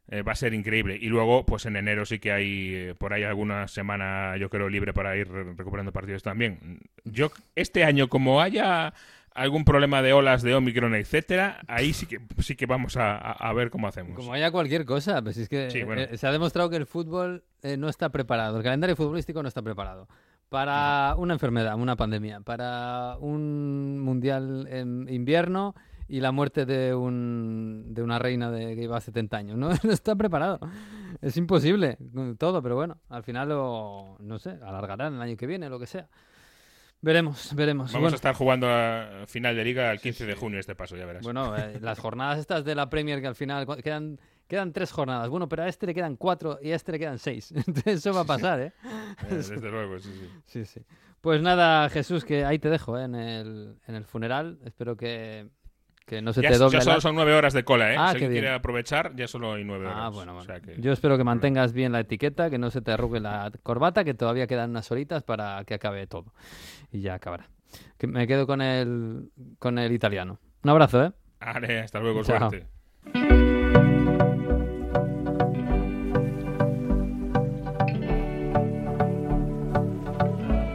[0.08, 0.96] eh, va a ser increíble.
[1.00, 4.68] Y luego, pues en enero sí que hay eh, por ahí alguna semana, yo creo,
[4.68, 6.80] libre para ir re- recuperando partidos también.
[7.04, 8.92] Yo, este año, como haya
[9.34, 13.32] algún problema de olas de Omicron, etcétera, ahí sí que sí que vamos a, a-
[13.32, 14.14] a ver cómo hacemos.
[14.14, 16.02] Como haya cualquier cosa, pues es que Sí, bueno.
[16.02, 19.48] eh, se ha demostrado que el fútbol eh, no está preparado, el calendario futbolístico no
[19.48, 20.06] está preparado
[20.50, 25.74] para una enfermedad, una pandemia, para un mundial en invierno
[26.14, 29.58] y la muerte de, un, de una reina de, que iba a 70 años.
[29.58, 30.60] No, no está preparado.
[31.20, 31.98] Es imposible
[32.38, 35.88] todo, pero bueno, al final lo, no sé, alargarán el año que viene, lo que
[35.88, 36.08] sea.
[37.00, 37.92] Veremos, veremos.
[37.92, 40.96] Vamos Bueno, a estar jugando a final de liga el 15 de junio este paso,
[40.96, 41.24] ya verás.
[41.24, 45.28] Bueno, eh, las jornadas estas de la Premier que al final quedan, quedan tres jornadas.
[45.28, 47.50] Bueno, pero a este le quedan cuatro y a este le quedan seis.
[47.56, 48.72] Entonces eso va a pasar, ¿eh?
[49.28, 50.28] Eh, desde luego, sí, sí.
[50.46, 50.80] Sí, sí.
[51.20, 53.02] Pues nada, Jesús, que ahí te dejo ¿eh?
[53.02, 54.60] en, el, en el funeral.
[54.64, 55.48] Espero que,
[56.06, 57.96] que no se Ya, te doble ya la- solo son nueve horas de cola, ¿eh?
[57.98, 59.98] Ah, si alguien quiere aprovechar, ya solo hay nueve horas.
[60.00, 60.46] Ah, bueno, O bueno.
[60.46, 63.50] sea que- Yo espero que mantengas bien la etiqueta, que no se te arrugue la
[63.62, 66.32] corbata, que todavía quedan unas horitas para que acabe todo.
[66.92, 67.48] Y ya acabará.
[67.98, 70.38] Que me quedo con el, con el italiano.
[70.62, 71.12] Un abrazo, ¿eh?
[71.40, 72.38] Vale, hasta luego, Chao.
[72.50, 72.66] suerte.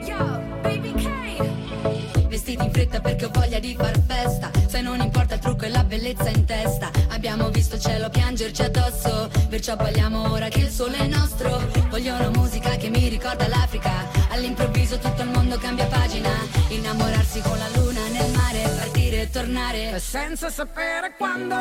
[0.06, 0.18] Yo,
[0.64, 2.28] baby K.
[2.30, 4.52] Vestiti in fretta perché ho voglia di far festa.
[4.80, 6.90] Se non importa il trucco e la bellezza in testa.
[7.10, 9.30] Abbiamo visto il cielo piangerci addosso.
[9.50, 11.70] Perciò balliamo ora che il sole è nostro.
[11.90, 13.92] Voglio una musica che mi ricorda l'Africa.
[14.30, 16.30] All'improvviso tutto il mondo cambia pagina.
[16.70, 18.74] Innamorarsi con la luna nel mare.
[18.78, 20.00] Partire e tornare.
[20.00, 21.56] Senza sapere quando,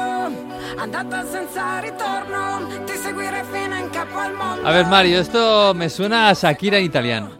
[0.77, 4.65] andata senza ritorno, ti seguirei fino in capo al mondo.
[4.65, 7.37] A ver, Mario, esto me suena a Shakira en italiano.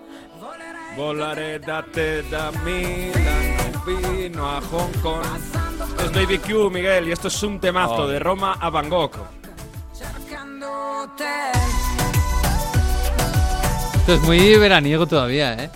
[0.97, 5.68] Volare da te, da Milano, vino a Hong Kong.
[5.99, 8.07] Esto es Baby Q, Miguel, y esto es un temazo Oh.
[8.07, 9.17] de Roma a Bangkok.
[13.97, 15.71] Esto es muy veraniego todavía, ¿eh?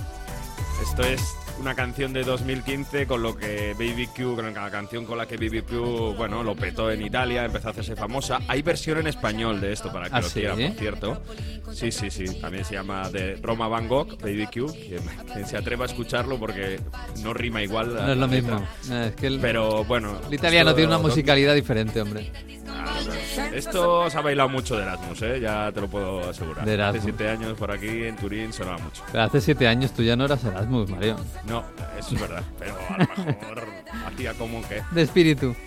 [0.82, 1.20] Esto es
[1.60, 5.36] una canción de 2015 con lo que Baby Q, con la canción con la que
[5.36, 8.40] Baby Q, bueno, lo petó en Italia, empezó a hacerse famosa.
[8.48, 10.40] Hay versión en español de esto para que ¿Ah, lo sí?
[10.40, 11.22] quieran, por cierto.
[11.72, 12.24] Sí, sí, sí.
[12.40, 14.72] También se llama de Roma Bangkok, Baby Q.
[14.72, 16.80] Quien, se atreva a escucharlo porque
[17.22, 17.94] no rima igual.
[17.94, 18.62] No es lo mismo.
[18.90, 20.18] Eh, Es que el, Pero bueno.
[20.28, 22.30] el italiano esto- tiene una musicalidad diferente, hombre.
[23.52, 25.40] Esto se ha bailado mucho de Erasmus, ¿eh?
[25.40, 26.64] ya te lo puedo asegurar.
[26.64, 26.82] De.
[26.82, 29.02] Hace siete años por aquí en Turín sonaba mucho.
[29.10, 31.16] Pero hace siete años tú ya no eras Erasmus, Mario.
[31.46, 31.64] No,
[31.98, 33.64] eso es verdad, pero a lo mejor
[34.06, 34.82] hacía como que.
[34.90, 35.54] De espíritu.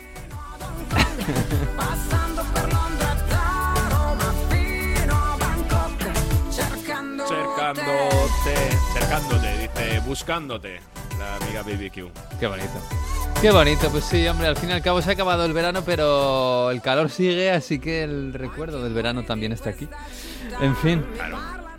[7.27, 8.55] Cercándote,
[9.05, 10.79] cercándote, dice, buscándote,
[11.19, 12.39] la amiga BBQ.
[12.39, 12.81] Qué bonito.
[13.41, 15.83] Qué bonito, pues sí, hombre, al fin y al cabo se ha acabado el verano,
[15.85, 19.87] pero el calor sigue, así que el recuerdo del verano también está aquí.
[20.59, 21.37] En fin, Claro.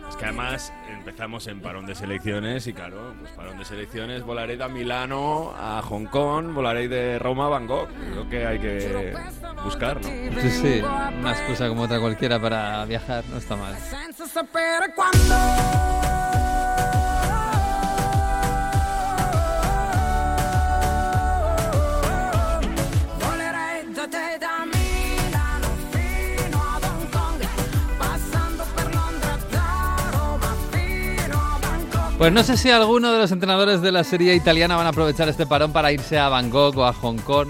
[0.09, 4.55] Es que además empezamos en parón de selecciones y claro, pues parón de selecciones, volaré
[4.55, 7.89] de Milano a Hong Kong, volaré de Roma a Bangkok.
[8.13, 9.13] Creo que hay que
[9.65, 10.07] buscar, ¿no?
[10.41, 10.81] Sí, sí,
[11.19, 13.75] una excusa como otra cualquiera para viajar, no está mal.
[32.17, 35.29] Pues no sé si alguno de los entrenadores de la serie italiana van a aprovechar
[35.29, 37.49] este parón para irse a Bangkok o a Hong Kong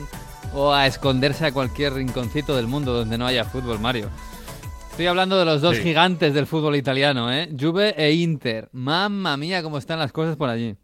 [0.54, 4.10] o a esconderse a cualquier rinconcito del mundo donde no haya fútbol, Mario.
[4.92, 5.84] Estoy hablando de los dos Sí.
[5.84, 7.50] gigantes del fútbol italiano, ¿eh?
[7.58, 8.68] Juve e Inter.
[8.74, 10.76] Mamma mía, cómo están las cosas por allí.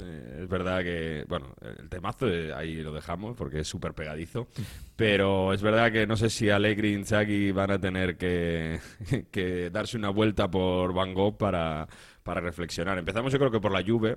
[0.00, 4.48] Eh, es verdad que, bueno, el temazo eh, ahí lo dejamos porque es súper pegadizo,
[4.96, 8.80] pero es verdad que no sé si Allegri y Inzaghi van a tener que,
[9.30, 11.86] que darse una vuelta por Van Gogh para,
[12.22, 12.98] para reflexionar.
[12.98, 14.16] Empezamos yo creo que por la Juve.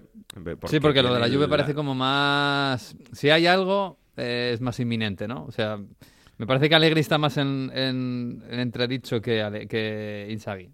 [0.68, 2.96] sí, porque lo de la Juve parece como más...
[3.12, 5.46] Si hay algo, eh, es más inminente, ¿no?
[5.46, 5.78] O sea,
[6.38, 10.72] me parece que Allegri está más en, en- en entredicho que, Ale- que Inzaghi.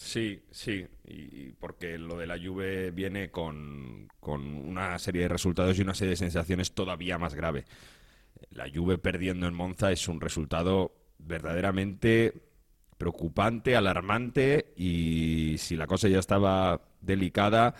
[0.00, 5.76] Sí, sí, y porque lo de la Juve viene con, con una serie de resultados
[5.76, 7.64] y una serie de sensaciones todavía más grave.
[8.50, 12.32] La Juve perdiendo en Monza es un resultado verdaderamente
[12.96, 17.74] preocupante, alarmante y si la cosa ya estaba delicada,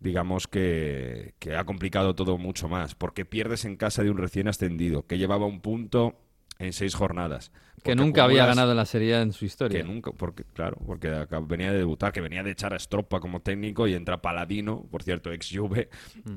[0.00, 4.48] digamos que, que ha complicado todo mucho más, porque pierdes en casa de un recién
[4.48, 6.18] ascendido que llevaba un punto
[6.62, 7.50] en seis jornadas.
[7.82, 9.80] Que nunca había ganado en la serie en su historia.
[9.80, 13.40] que nunca, porque, claro, porque venía de debutar, que venía de echar a Stropa como
[13.40, 15.88] técnico y entra Paladino, por cierto, ex Juve,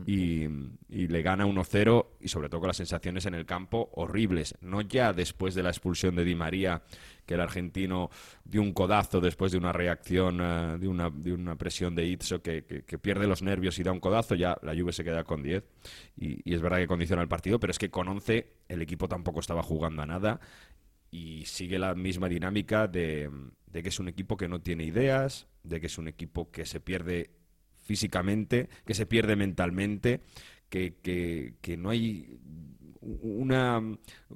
[0.07, 0.45] y,
[0.89, 4.55] y le gana 1-0 y sobre todo con las sensaciones en el campo horribles.
[4.61, 6.81] No ya después de la expulsión de Di María,
[7.25, 8.09] que el argentino
[8.43, 12.41] dio un codazo después de una reacción, eh, de, una, de una presión de Itzo
[12.41, 15.23] que, que- que pierde los nervios y da un codazo, ya la Juve se queda
[15.23, 15.63] con 10
[16.17, 19.07] y, y es verdad que condiciona el partido, pero es que con 11 el equipo
[19.07, 20.39] tampoco estaba jugando a nada
[21.11, 23.29] y sigue la misma dinámica de,
[23.67, 26.65] de que es un equipo que no tiene ideas, de que es un equipo que
[26.65, 27.31] se pierde
[27.83, 30.21] físicamente, que se pierde mentalmente,
[30.69, 32.39] que, que- que no hay
[33.21, 33.81] una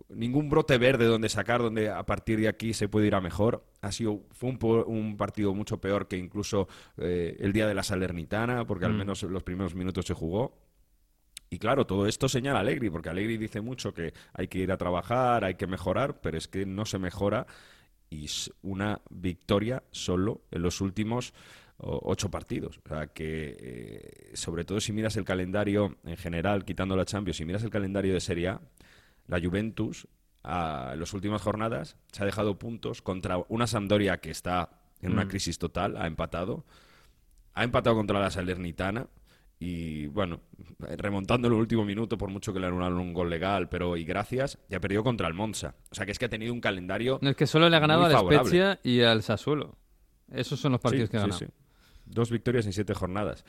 [0.09, 3.65] ningún brote verde donde sacar, donde a partir de aquí se puede ir a mejor.
[3.81, 6.67] Ha sido fue un, un partido mucho peor que incluso
[6.97, 8.97] eh, el día de la Salernitana, porque al Mm.
[8.97, 10.57] menos los primeros minutos se jugó.
[11.49, 14.71] Y claro, todo esto señala a Allegri, porque Allegri dice mucho que hay que ir
[14.71, 17.47] a trabajar, hay que mejorar, pero es que no se mejora
[18.11, 21.33] y es una victoria solo en los últimos
[21.81, 22.79] ocho partidos.
[22.85, 27.37] O sea que, eh, sobre todo si miras el calendario en general, quitando la Champions,
[27.37, 28.61] si miras el calendario de Serie A,
[29.27, 30.07] la Juventus
[30.43, 34.69] a las últimas jornadas se ha dejado puntos contra una Sampdoria que está
[35.01, 35.29] en una Mm.
[35.29, 36.65] crisis total, ha empatado,
[37.53, 39.07] ha empatado contra la Salernitana
[39.59, 40.39] y bueno,
[40.79, 44.57] remontando el último minuto por mucho que le anularon un gol legal, pero y gracias,
[44.69, 45.75] ya perdió contra el Monza.
[45.91, 47.79] O sea que es que ha tenido un calendario No, es que solo le ha
[47.79, 48.39] ganado favorable.
[48.49, 49.75] Spezia y al Sassuolo.
[50.31, 51.39] Esos son los partidos Sí, que ha sí, ganado.
[51.39, 51.45] sí.
[52.09, 53.45] Dos victorias en siete jornadas.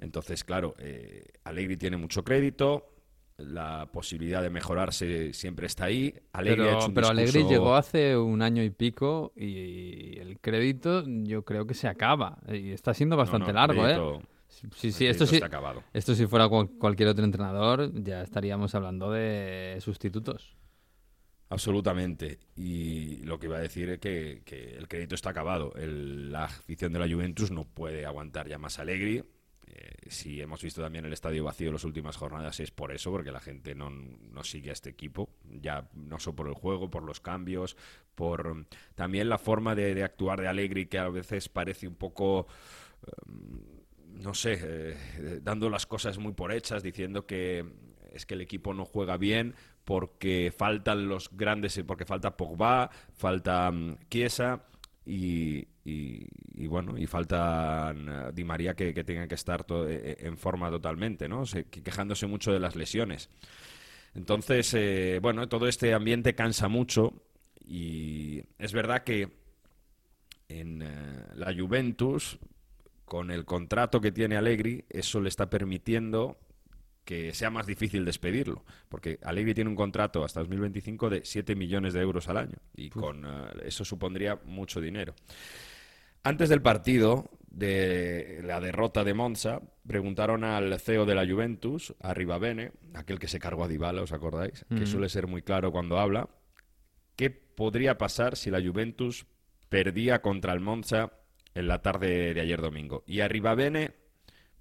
[0.00, 2.94] Entonces, claro, eh, Allegri tiene mucho crédito,
[3.36, 6.12] la posibilidad de mejorarse siempre está ahí.
[6.32, 10.38] Allegri ha Pero, hecho un pero discurso- llegó hace un año y pico y el
[10.40, 12.38] crédito yo creo que se acaba.
[12.52, 14.26] Y está siendo bastante no, largo, crédito- ¿eh?
[14.48, 15.40] Sí, el sí, esto sí.
[15.92, 20.56] Esto si fuera cual- cualquier otro entrenador, ya estaríamos hablando de sustitutos.
[21.50, 22.38] Absolutamente.
[22.56, 25.72] Y lo que iba a decir es que, que el crédito está acabado.
[25.76, 29.22] El- la afición de la Juventus no puede aguantar ya más Allegri.
[29.66, 33.10] Eh, si hemos visto también el estadio vacío en las últimas jornadas es por eso,
[33.10, 36.90] porque la gente no, no sigue a este equipo, ya no solo por el juego,
[36.90, 37.76] por los cambios,
[38.14, 42.46] por mm, también la forma de, actuar de Allegri que a veces parece un poco
[43.26, 47.64] mm, no sé, eh, dando las cosas muy por hechas, diciendo que
[48.12, 49.54] es que el equipo no juega bien
[49.88, 54.62] porque faltan los grandes, porque falta Pogba, falta mm, Chiesa
[55.06, 55.66] y,
[56.66, 60.68] bueno, y faltan eh, Di María que, que tengan que estar to- eh, en forma
[60.68, 61.46] totalmente, ¿no?
[61.46, 63.30] Se- que- quejándose mucho de las lesiones.
[64.14, 67.14] Entonces, eh, bueno, todo este ambiente cansa mucho
[67.66, 69.30] y es verdad que
[70.50, 70.86] en eh,
[71.34, 72.38] la Juventus,
[73.06, 76.36] con el contrato que tiene Allegri, eso le está permitiendo
[77.08, 81.94] que sea más difícil despedirlo, porque Allegri tiene un contrato hasta 2025 de 7 millones
[81.94, 85.14] de euros al año y con eh, eso supondría mucho dinero.
[86.22, 92.12] Antes del partido de la derrota de Monza, preguntaron al CEO de la Juventus, a
[92.92, 94.66] aquel que se cargó a Dybala, ¿os acordáis?
[94.68, 96.28] Que suele ser muy claro cuando habla,
[97.16, 99.24] qué podría pasar si la Juventus
[99.70, 101.12] perdía contra el Monza
[101.54, 103.02] en la tarde de ayer domingo.
[103.06, 103.94] Y Bene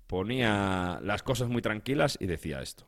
[0.08, 2.86] ponía las cosas muy tranquilas y decía esto.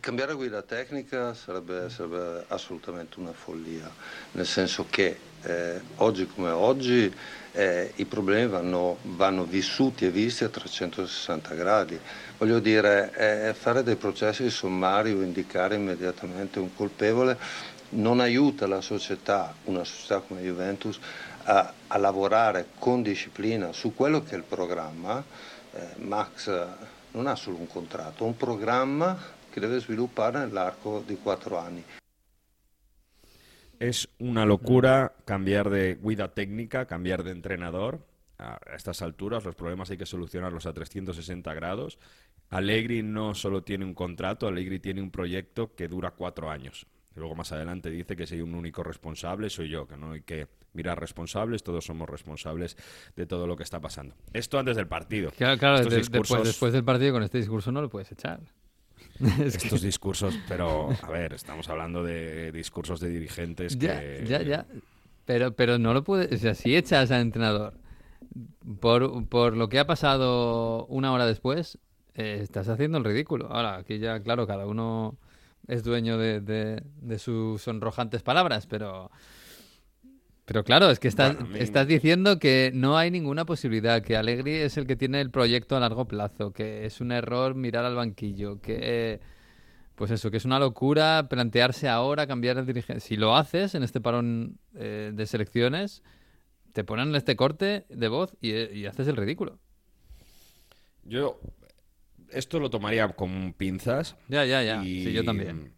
[0.00, 3.90] Cambiare guida tecnica sarebbe, sarebbe assolutamente una follia,
[4.32, 7.12] nel senso che eh, oggi come oggi
[7.52, 12.00] eh, i problemi vanno, vanno vissuti e visti a 360 gradi.
[12.38, 17.36] Voglio dire, eh, fare dei processi sommari o indicare immediatamente un colpevole
[17.90, 20.98] non aiuta la società, una società come Juventus,
[21.44, 25.22] a, a lavorare con disciplina su quello che è il programma.
[25.78, 26.66] Eh, Max eh,
[27.12, 29.16] non ha solo un contratto, un programma
[29.48, 31.84] che deve sviluppare nell'arco di quattro anni.
[33.78, 38.04] Es una locura cambiar de guida técnica, cambiar de entrenador.
[38.38, 41.98] A estas alturas los problemas hay que solucionarlos a 360 grados.
[42.50, 46.86] Allegri no solo tiene un contrato, Allegri tiene un proyecto que dura cuatro años.
[47.18, 50.22] Luego más adelante dice que si hay un único responsable soy yo, que no hay
[50.22, 52.76] que mirar responsables, todos somos responsables
[53.16, 54.14] de todo lo que está pasando.
[54.32, 55.30] Esto antes del partido.
[55.36, 58.10] Claro, claro, Estos de- discursos- después, después del partido con este discurso no lo puedes
[58.12, 58.40] echar.
[59.20, 64.24] Es que- Estos discursos, pero a ver, estamos hablando de discursos de dirigentes Ya, que...
[64.26, 64.66] ya, ya.
[65.24, 66.32] Pero, pero no lo puedes.
[66.32, 67.74] O sea, si echas al entrenador
[68.80, 71.78] por, por lo que ha pasado una hora después,
[72.14, 73.48] eh, estás haciendo el ridículo.
[73.52, 75.16] Ahora, aquí ya, claro, cada uno
[75.68, 79.10] es dueño de, de- de sus sonrojantes palabras, pero.
[80.44, 84.02] Pero claro, es que estás, Bueno, a mí- estás diciendo que no hay ninguna posibilidad,
[84.02, 87.54] que Allegri es el que tiene el proyecto a largo plazo, que es un error
[87.54, 89.20] mirar al banquillo, que
[89.94, 93.00] pues eso, que es una locura plantearse ahora cambiar el dirigente.
[93.00, 96.02] Si lo haces en este parón eh, de selecciones,
[96.72, 99.58] te ponen este corte de voz y, y haces el ridículo.
[101.04, 101.40] Yo
[102.32, 104.16] esto lo tomaría con pinzas.
[104.28, 104.82] Ya, ya, ya.
[104.84, 105.72] y, Sí, yo también.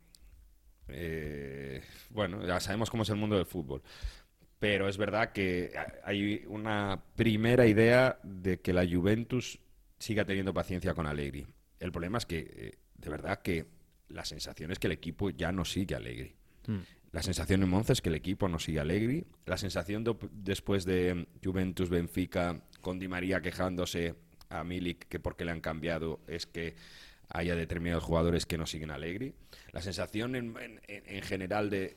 [0.89, 3.83] eh, bueno, ya sabemos cómo es el mundo del fútbol.
[4.59, 5.73] Pero es verdad que
[6.05, 9.59] hay una primera idea de que la Juventus
[9.99, 11.47] siga teniendo paciencia con Allegri.
[11.79, 13.67] El problema es que, eh, de verdad, que
[14.09, 16.35] la sensación es que el equipo ya no sigue a Allegri.
[16.67, 16.79] Mm.
[17.13, 19.25] La sensación en Monza es que el equipo no sigue a Allegri.
[19.47, 24.15] La sensación después de Juventus-Benfica con Di María quejándose
[24.51, 26.75] a Milik que porque le han cambiado es que
[27.29, 29.33] haya determinados jugadores que no siguen a Allegri.
[29.73, 31.97] La sensación en, en- en general de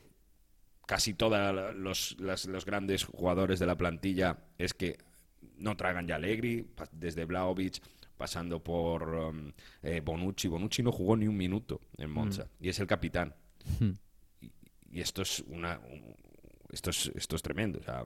[0.86, 4.98] casi todos los, los grandes jugadores de la plantilla es que
[5.58, 7.82] no traigan ya Allegri, desde Vlaovic
[8.16, 9.52] pasando por um,
[9.82, 10.46] eh, Bonucci.
[10.46, 13.34] Bonucci no jugó ni un minuto en Monza y es el capitán.
[14.90, 16.14] Y esto es una un-
[16.70, 18.04] esto es esto es tremendo o sea,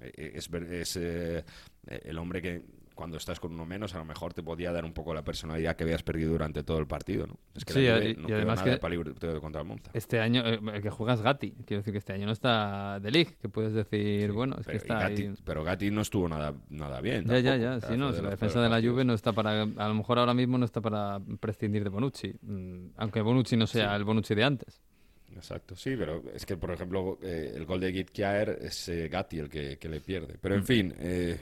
[0.00, 1.44] eh, es, ver- es, eh,
[1.86, 2.62] el hombre que
[3.00, 5.74] cuando estás con uno menos a lo mejor te podía dar un poco la personalidad
[5.74, 7.38] que habías perdido durante todo el partido ¿no?
[7.54, 9.90] es que Sí, la Juve y- no y además nada que- para contra el Monza
[9.94, 13.10] Este año, eh, el que juegas Gatti, quiero decir que este año no está De
[13.24, 15.34] que puedes decir, bueno, es pero, que está Gatti, ahí.
[15.46, 18.22] pero Gatti no estuvo nada nada bien Ya, ya, tampoco, ya, sí, no, de la
[18.24, 18.80] los defensa de la.
[18.82, 22.34] Juve no está para, a lo mejor ahora mismo no está para prescindir de Bonucci,
[22.42, 23.96] mm, aunque Bonucci no sea Sí.
[23.96, 24.82] el Bonucci de antes.
[25.34, 29.08] Exacto, sí, pero es que, por ejemplo, eh, el gol de Git Kjaer es eh,
[29.08, 30.36] Gatti el que, que le pierde.
[30.40, 30.58] Pero, Mm.
[30.58, 31.38] en fin, eh,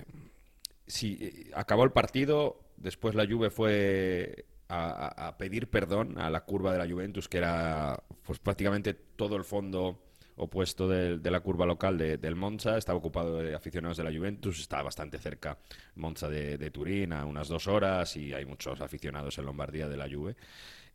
[0.89, 6.73] si eh, acabó el partido, después la Juve fue a, pedir perdón a la curva
[6.73, 10.03] de la Juventus, que era pues prácticamente todo el fondo
[10.37, 14.13] opuesto del- de, la curva local de- del Monza, estaba ocupado de aficionados de la
[14.13, 15.59] Juventus, está bastante cerca
[15.97, 19.97] Monza de, de Turín, a unas dos horas, y hay muchos aficionados en Lombardía de
[19.97, 20.37] la Juve.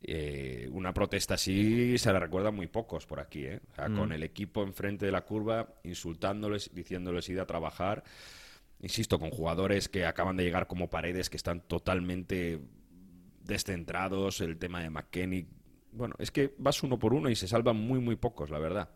[0.06, 3.60] Eh, una protesta así se la recuerda muy pocos por aquí, ¿eh?
[3.72, 3.96] O sea, Mm.
[3.98, 8.04] con el equipo enfrente de la curva, insultándoles, diciéndoles ir a trabajar.
[8.84, 12.60] Insisto, con jugadores que acaban de llegar como paredes, que están totalmente
[13.42, 15.46] descentrados, el tema de McKenny.
[15.92, 18.90] Bueno, es que vas uno por uno y se salvan muy, muy pocos, la verdad.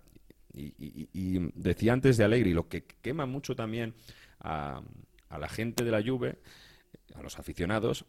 [0.53, 3.95] Y, y- y decía antes de Alegri, lo que quema mucho también
[4.41, 4.83] a,
[5.31, 6.39] a la gente de la Juve,
[7.15, 8.05] a los aficionados,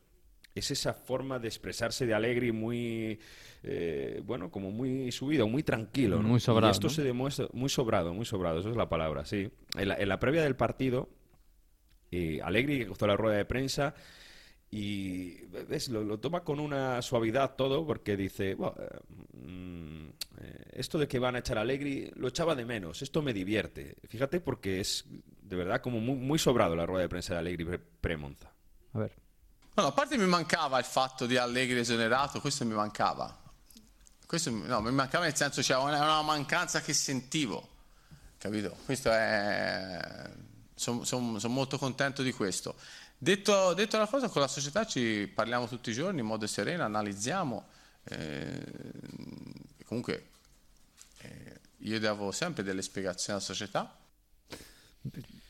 [0.55, 3.19] es esa forma de expresarse de Alegri muy,
[3.63, 6.21] eh, bueno, como muy subido, muy tranquilo.
[6.21, 6.27] ¿no?
[6.27, 6.93] Muy sobrado, Y esto ¿no?
[6.93, 9.49] se demuestra, muy sobrado, muy sobrado, eso es la palabra, sí.
[9.77, 11.07] En la, en la previa del partido,
[12.11, 13.93] eh, Alegri hizo la rueda de prensa
[14.71, 18.99] y ves, lo, lo toma con una suavidad todo porque dice, "Bueno, eh,
[19.37, 20.09] mm,
[20.41, 23.33] eh, esto de que van a echar a Allegri lo echaba de menos, esto me
[23.33, 23.95] divierte.
[24.07, 27.65] Fíjate porque es de verdad como muy, muy sobrado la rueda de prensa de Allegri
[27.65, 28.51] pre- pre-Monza.
[28.93, 29.15] A ver.
[29.75, 33.37] No, a parte mi mancava il fatto di Allegri esonerato, questo mi mancava.
[34.25, 37.67] Questo no, mi mancava nel senso c'era una, una mancanza che sentivo,
[38.37, 38.77] capito?
[38.85, 40.29] Questo è...
[40.79, 42.75] Sono molto contento di questo.
[43.17, 46.83] Detto, detto la cosa, con la società ci parliamo tutti i giorni in modo sereno,
[46.83, 47.67] analizziamo.
[48.05, 48.63] eh,
[49.85, 50.29] comunque
[51.79, 53.95] io devo sempre delle spiegazioni alla società.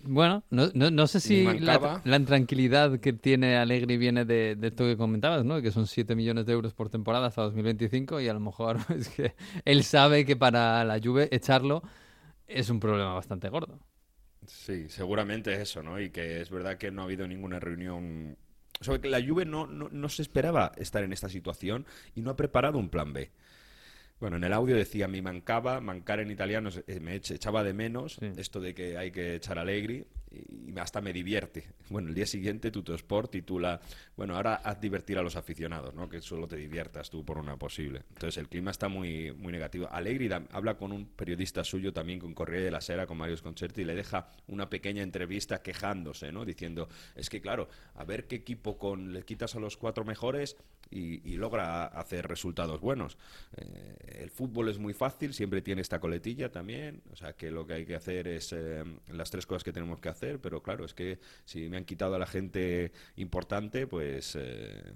[0.01, 4.67] Bueno, no, no, no sé si la, la intranquilidad que tiene Allegri viene de, de
[4.67, 5.61] esto que comentabas, ¿no?
[5.61, 9.09] Que son 7 millones de euros por temporada hasta 2025 y a lo mejor es
[9.09, 11.83] que él sabe que para la Juve echarlo
[12.47, 13.79] es un problema bastante gordo.
[14.49, 15.99] Sí, seguramente es eso, ¿no?
[15.99, 18.35] Y que es verdad que no ha habido ninguna reunión.
[18.81, 21.85] Sobre que la Juve no, no, no se esperaba estar en esta situación
[22.15, 23.29] y no ha preparado un plan B.
[24.19, 28.17] Bueno, en el audio decía, mi mancaba, mancar en italiano eh, me echaba de menos
[28.37, 31.65] esto de que hay que echar a Allegri y, hasta me divierte.
[31.89, 33.81] Bueno, el día siguiente Tuttosport titula,
[34.15, 36.07] bueno, ahora haz divertir a los aficionados, ¿no?
[36.07, 38.03] Que solo te diviertas tú por una posible.
[38.09, 39.87] Entonces el clima está muy, muy negativo.
[39.91, 43.35] Allegri da- habla con un periodista suyo también con Corriere de la Sera, con Mario
[43.37, 46.45] Sconcerti, y le deja una pequeña entrevista quejándose, ¿no?
[46.45, 50.55] Diciendo, es que claro, a ver qué equipo con le quitas a los cuatro mejores
[50.91, 53.17] y, y logra hacer resultados buenos.
[53.57, 57.65] Eh, el fútbol es muy fácil, siempre tiene esta coletilla también, o sea que lo
[57.67, 60.85] que hay que hacer es eh, las tres cosas que tenemos que hacer, pero claro,
[60.85, 64.35] es que si me han quitado a la gente importante, pues...
[64.35, 64.93] eh,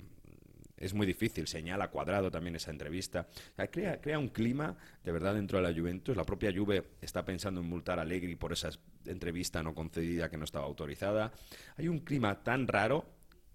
[0.75, 3.27] es muy difícil, señala cuadrado también esa entrevista.
[3.53, 6.17] O sea, crea, crea un clima de verdad dentro de la Juventus.
[6.17, 8.69] La propia Juve está pensando en multar a Allegri por esa
[9.05, 11.31] entrevista no concedida que no estaba autorizada.
[11.77, 13.05] Hay un clima tan raro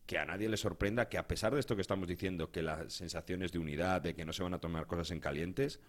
[0.07, 2.95] que a nadie le sorprenda que a pesar de esto que estamos diciendo, que las
[2.95, 5.81] sensaciones de unidad, de que no se van a tomar cosas en calientes,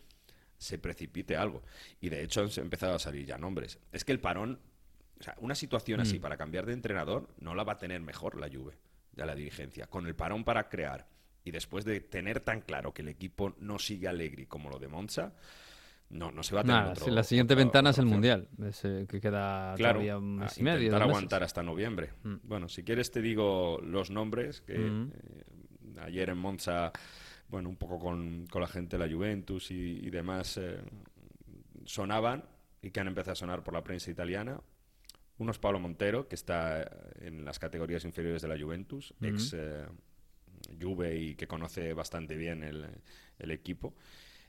[0.58, 1.64] se precipite algo.
[2.02, 3.80] Y de hecho han empezado a salir ya nombres.
[3.94, 4.60] Es que el parón,
[5.20, 6.22] o sea, una situación así Mm.
[6.22, 8.78] para cambiar de entrenador no la va a tener mejor la Juve
[9.12, 9.88] de la dirigencia.
[9.88, 11.08] Con el parón para crear
[11.44, 14.80] y después de tener tan claro que el equipo no sigue a Allegri como lo
[14.80, 15.34] de Monza,
[16.10, 18.06] no, no se va a tener Nada, otro- la siguiente otra- ventana es el.
[18.06, 20.86] Mundial, ese que queda Claro, todavía un mes y medio.
[20.88, 22.12] intentar aguantar hasta noviembre.
[22.24, 22.36] Mm.
[22.44, 25.12] Bueno, si quieres te digo los nombres que Mm.
[25.14, 25.44] eh,
[26.02, 26.92] ayer en Monza,
[27.50, 30.80] bueno, un poco con, con la gente de la Juventus y, y demás eh,
[31.86, 32.44] sonaban
[32.82, 34.60] y que han empezado a sonar por la prensa italiana.
[35.40, 39.86] Uno es Pablo Montero, que está en las categorías inferiores de la Juventus, ex eh,
[40.80, 42.86] Juve y que conoce bastante bien el,
[43.40, 43.96] el equipo.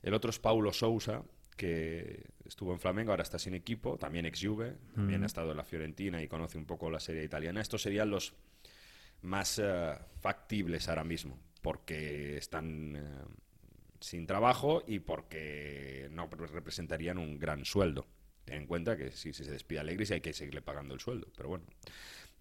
[0.03, 1.23] El otro es Paulo Sousa,
[1.55, 5.57] que estuvo en Flamengo, ahora está sin equipo, también ex Juve, también ha estado en
[5.57, 7.61] la Fiorentina y conoce un poco la serie italiana.
[7.61, 8.33] Estos serían los
[9.21, 13.01] más eh, factibles ahora mismo, porque están eh,
[13.99, 18.07] sin trabajo y porque no representarían un gran sueldo.
[18.51, 21.27] Ten en cuenta que si, se despide Allegri sí hay que seguirle pagando el sueldo,
[21.37, 21.63] pero bueno.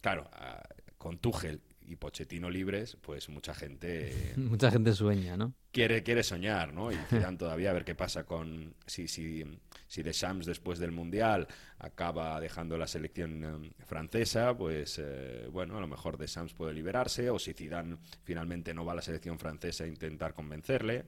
[0.01, 0.61] Claro, ah,
[0.99, 5.55] con Tuchel y Pochettino libres, pues mucha gente Mucha gente sueña, ¿no?
[5.71, 6.91] quiere, quiere soñar, ¿no?
[6.91, 9.45] Y Zidane todavía a ver qué pasa con si, si,
[9.87, 11.47] si Deschamps después del Mundial
[11.79, 17.31] acaba dejando la selección eh, francesa, pues eh, bueno, a lo mejor Deschamps puede liberarse,
[17.31, 21.05] o si Zidane finalmente no va a la selección francesa, intentar convencerle.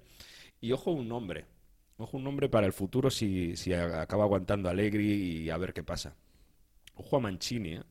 [0.61, 1.45] Y ojo un nombre,
[2.03, 5.83] ojo un nombre para el futuro si, si acaba aguantando Allegri y a ver qué
[5.83, 6.15] pasa.
[6.95, 7.83] Ojo a Mancini, ¿eh?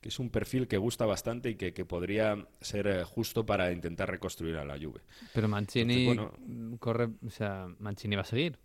[0.00, 3.72] que es un perfil que gusta bastante y que, que podría ser eh, justo para
[3.72, 5.00] intentar reconstruir a la Juve.
[5.32, 8.58] Pero Mancini Entonces, corre, o sea, Mancini va a seguir.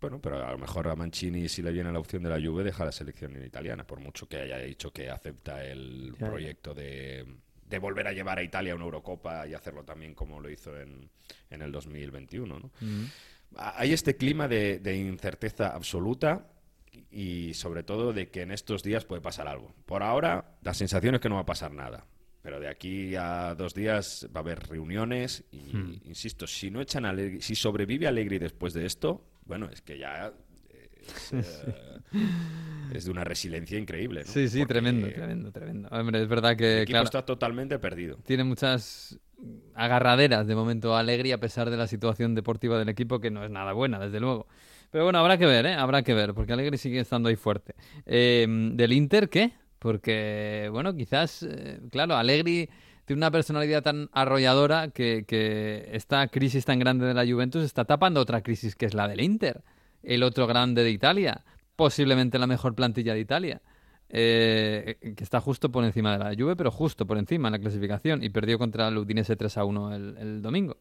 [0.00, 2.64] Bueno, pero a lo mejor a Mancini, si le viene la opción de la Juve,
[2.64, 6.30] deja la selección italiana, por mucho que haya dicho que acepta el Ya, ya.
[6.30, 7.26] proyecto de,
[7.66, 10.74] de volver a llevar a Italia a una Eurocopa y hacerlo también como lo hizo
[10.80, 11.10] en,
[11.50, 12.58] en el 2021.
[12.58, 12.70] ¿no?
[13.56, 16.46] Hay este clima de, de incerteza absoluta
[17.10, 19.74] y sobre todo de que en estos días puede pasar algo.
[19.86, 22.06] Por ahora, la sensación es que no va a pasar nada.
[22.42, 26.00] Pero de aquí a dos días va a haber reuniones y, Hmm.
[26.04, 29.98] insisto, si no echan a Allegri, si sobrevive Allegri después de esto, bueno, es que
[29.98, 30.32] ya
[31.32, 31.74] es, eh,
[32.94, 34.22] es de una resiliencia increíble.
[34.26, 34.32] ¿no?
[34.32, 35.88] Sí, sí, Porque tremendo, tremendo, tremendo.
[35.90, 38.16] Hombre, es verdad El que, equipo claro, está totalmente perdido.
[38.24, 39.18] tiene muchas
[39.74, 43.50] agarraderas de momento Alegría a pesar de la situación deportiva del equipo que no es
[43.50, 44.46] nada buena, desde luego.
[44.90, 45.74] Pero bueno, habrá que ver, ¿eh?
[45.74, 47.74] Habrá que ver, porque Alegri sigue estando ahí fuerte.
[48.06, 49.52] Eh, ¿Del Inter qué?
[49.78, 52.68] Porque, bueno, quizás, eh, claro, Allegri
[53.04, 57.84] tiene una personalidad tan arrolladora que, que esta crisis tan grande de la Juventus está
[57.84, 59.62] tapando otra crisis que es la del Inter,
[60.02, 61.44] el otro grande de Italia,
[61.76, 63.62] posiblemente la mejor plantilla de Italia.
[64.12, 67.58] eh, que está justo por encima de la Juve, pero justo por encima en la
[67.60, 70.76] clasificación y perdió contra el Udinese 3 a 1 el, domingo.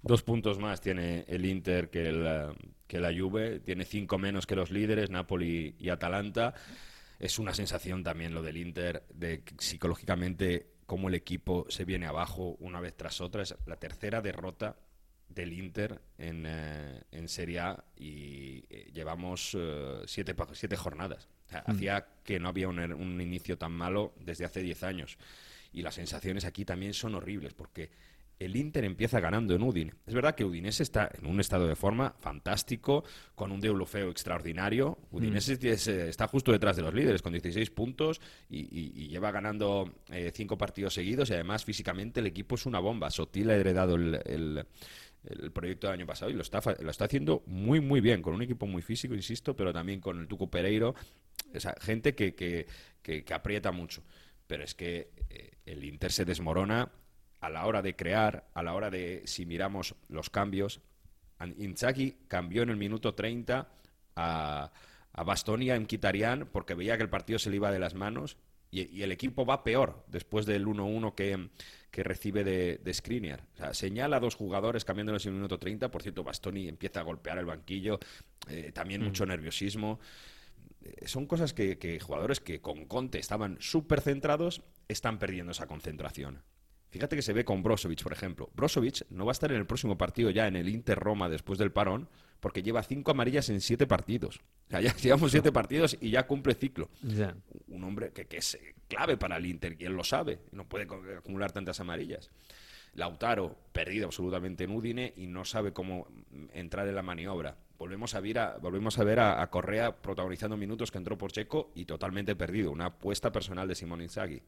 [0.00, 2.54] Dos puntos más tiene el Inter que la,
[2.86, 6.54] que la Juve, tiene cinco menos que los líderes, Napoli y Atalanta.
[7.18, 12.56] Es una sensación también lo del Inter, de psicológicamente cómo el equipo se viene abajo
[12.60, 13.42] una vez tras otra.
[13.42, 14.76] Es la tercera derrota
[15.28, 21.28] del Inter en, eh, en Serie A y eh, llevamos eh, siete, siete jornadas.
[21.46, 21.70] O sea, Mm.
[21.70, 25.16] Hacía que no había un, un inicio tan malo desde hace diez años.
[25.72, 27.90] Y las sensaciones aquí también son horribles porque
[28.38, 29.94] el Inter empieza ganando en Udine.
[30.06, 33.02] Es verdad que Udinese está en un estado de forma fantástico,
[33.34, 34.98] con un Deulofeo extraordinario.
[35.10, 38.20] Udinese es, eh, está justo detrás de los líderes, con 16 puntos
[38.50, 42.66] y, y- y lleva ganando eh, cinco partidos seguidos y además físicamente el equipo es
[42.66, 43.10] una bomba.
[43.10, 44.66] Sotil ha heredado el, el-
[45.28, 48.34] el proyecto del año pasado y lo está, lo está haciendo muy, muy bien, con
[48.34, 50.94] un equipo muy físico, insisto, pero también con el Tuco Pereiro.
[51.54, 52.66] O sea, gente que, que-
[53.02, 54.02] que- aprieta mucho.
[54.46, 56.90] Pero es que eh, el Inter se desmorona
[57.40, 60.80] a la hora de crear, a la hora de, si miramos los cambios,
[61.58, 63.68] Inzaghi cambió en el minuto 30
[64.16, 64.72] a,
[65.12, 68.36] a Bastoni a Mkhitaryan porque veía que el partido se le iba de las manos
[68.70, 71.48] y, y el equipo va peor después del 1-1 que,
[71.90, 73.44] que recibe de, de Skriniar.
[73.54, 75.90] O sea, señala a dos jugadores cambiándolos en el minuto 30.
[75.90, 77.98] Por cierto, Bastoni empieza a golpear el banquillo,
[78.48, 80.00] eh, también mucho nerviosismo.
[80.82, 85.66] Eh, Son cosas que, que jugadores que con Conte estaban súper centrados están perdiendo esa
[85.66, 86.42] concentración.
[86.90, 88.50] Fíjate que se ve con Brozovic, por ejemplo.
[88.54, 91.58] Brozovic no va a estar en el próximo partido ya en el Inter Roma después
[91.58, 92.08] del parón,
[92.40, 94.40] porque lleva cinco amarillas en siete partidos.
[94.68, 96.90] O sea, ya llevamos siete partidos y ya cumple ciclo.
[97.68, 100.40] Un hombre que, que es eh, clave para el Inter y él lo sabe.
[100.52, 102.30] No puede acumular tantas amarillas.
[102.94, 107.56] Lautaro, perdido absolutamente en Udine y no sabe cómo mm, entrar en la maniobra.
[107.78, 111.30] Volvemos a ver a, volvemos a, ver a, a Correa protagonizando minutos que entró por
[111.30, 112.70] Checo y totalmente perdido.
[112.72, 114.42] Una apuesta personal de Simón Inzaghi.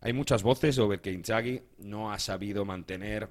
[0.00, 3.28] Hay muchas voces sobre que Inzaghi no ha sabido mantener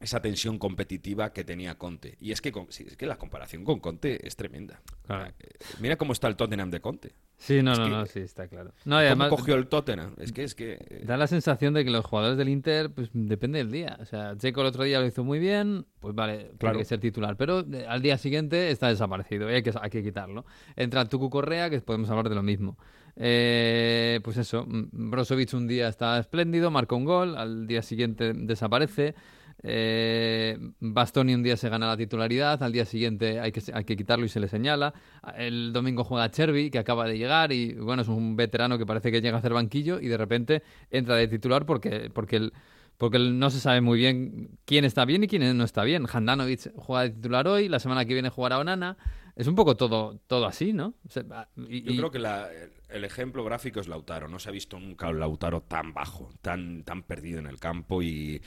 [0.00, 2.16] esa tensión competitiva que tenía Conte.
[2.20, 4.80] Y es que, es que la comparación con Conte es tremenda.
[5.06, 5.32] Claro.
[5.78, 7.12] Mira cómo está el Tottenham de Conte.
[7.36, 8.70] Sí, no, Es no, que- no, sí, está claro.
[8.86, 10.14] No, y ¿Cómo además cogió el Tottenham?
[10.18, 13.10] Es que es que eh, da la sensación de que los jugadores del Inter, pues
[13.12, 13.98] depende del día.
[14.00, 16.58] O sea, Checo el otro día lo hizo muy bien, pues vale, Claro.
[16.58, 17.36] tiene que ser titular.
[17.36, 20.44] Pero eh, al día siguiente está desaparecido y hay que, hay que quitarlo.
[20.76, 22.78] Entra Tucu Correa, que podemos hablar de lo mismo.
[23.16, 29.14] Eh, pues eso, Brozovic un día está espléndido, marca un gol, al día siguiente desaparece.
[29.62, 33.96] Eh, Bastoni un día se gana la titularidad, al día siguiente hay que, hay que
[33.96, 34.94] quitarlo y se le señala.
[35.36, 39.10] El domingo juega Chervi, que acaba de llegar y bueno, es un veterano que parece
[39.12, 42.52] que llega a hacer banquillo y de repente entra de titular porque, porque, el,
[42.96, 46.06] porque el- no se sabe muy bien quién está bien y quién no está bien.
[46.10, 48.96] Handanovic juega de titular hoy, la semana que viene jugará Onana.
[49.36, 50.94] Es un poco todo, todo así, ¿no?
[51.06, 51.22] O sea,
[51.68, 52.48] y- Yo creo que la-
[52.92, 54.28] el, ejemplo gráfico es Lautaro.
[54.28, 58.02] No se ha visto nunca un Lautaro tan bajo, tan, tan perdido en el campo
[58.02, 58.42] y,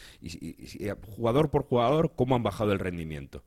[1.16, 3.44] jugador por jugador, cómo han bajado el rendimiento.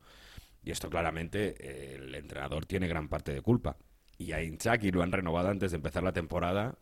[0.63, 3.77] Y esto claramente el entrenador tiene gran parte de culpa.
[4.17, 6.77] Y a Inzaghi lo han renovado antes de empezar la temporada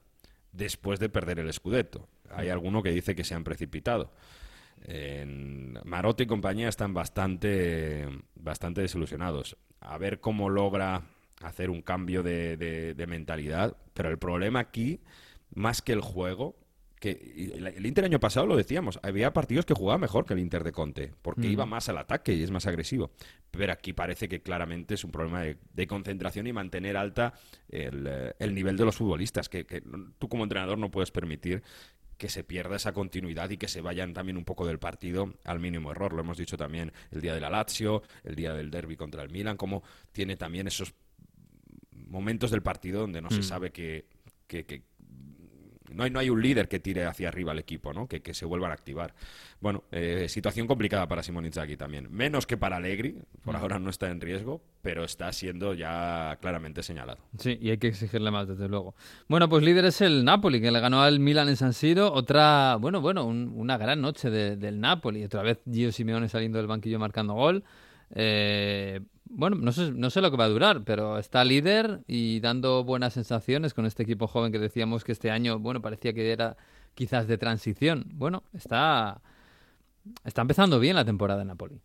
[0.51, 2.07] después de perder el Scudetto.
[2.31, 4.13] Hay alguno que dice que se han precipitado.
[4.83, 9.57] En Marotti y compañía están bastante, bastante desilusionados.
[9.79, 11.03] A ver cómo logra
[11.41, 13.75] hacer un cambio de, de- de mentalidad.
[13.93, 15.01] Pero el problema aquí,
[15.53, 16.57] más que el juego,
[16.99, 17.11] que
[17.75, 20.71] el, Inter año pasado lo decíamos, había partidos que jugaba mejor que el Inter de
[20.71, 21.51] Conte, porque Mm.
[21.51, 23.11] iba más al ataque y es más agresivo.
[23.51, 27.33] Pero aquí parece que claramente es un problema de, de concentración y mantener alta
[27.69, 29.83] el, el nivel de los futbolistas, que, que
[30.17, 31.61] tú como entrenador no puedes permitir
[32.17, 35.59] que se pierda esa continuidad y que se vayan también un poco del partido al
[35.59, 36.13] mínimo error.
[36.13, 39.29] Lo hemos dicho también el día de la Lazio, el día del derby contra el
[39.29, 39.83] Milan, como
[40.13, 40.93] tiene también esos
[42.15, 43.43] momentos del partido donde no se Mm.
[43.43, 44.05] sabe que,
[44.47, 44.81] que- que
[45.93, 48.07] no hay, no hay un líder que tire hacia arriba al equipo, ¿no?
[48.07, 49.13] que, que se vuelvan a activar.
[49.61, 52.07] Bueno, eh, situación complicada para Simón Inzaghi también.
[52.11, 53.57] Menos que para Allegri, por Mm.
[53.59, 57.19] ahora no está en riesgo, pero está siendo ya claramente señalado.
[57.37, 58.95] Sí, y hay que exigirle más, desde luego.
[59.29, 62.11] Bueno, pues líder es el Napoli, que le ganó al Milan en San Siro.
[62.11, 65.23] Otra, bueno, bueno, un- una gran noche de- del Napoli.
[65.23, 67.63] Otra vez Gio Simeone saliendo del banquillo marcando gol.
[68.13, 69.01] Eh,
[69.35, 72.83] bueno, no sé, no sé lo que va a durar, pero está líder y dando
[72.83, 76.55] buenas sensaciones con este equipo joven que decíamos que este año, bueno, parecía que era
[76.93, 78.05] quizás de transición.
[78.13, 79.21] Bueno, está,
[80.23, 81.79] está empezando bien la temporada de Napoli.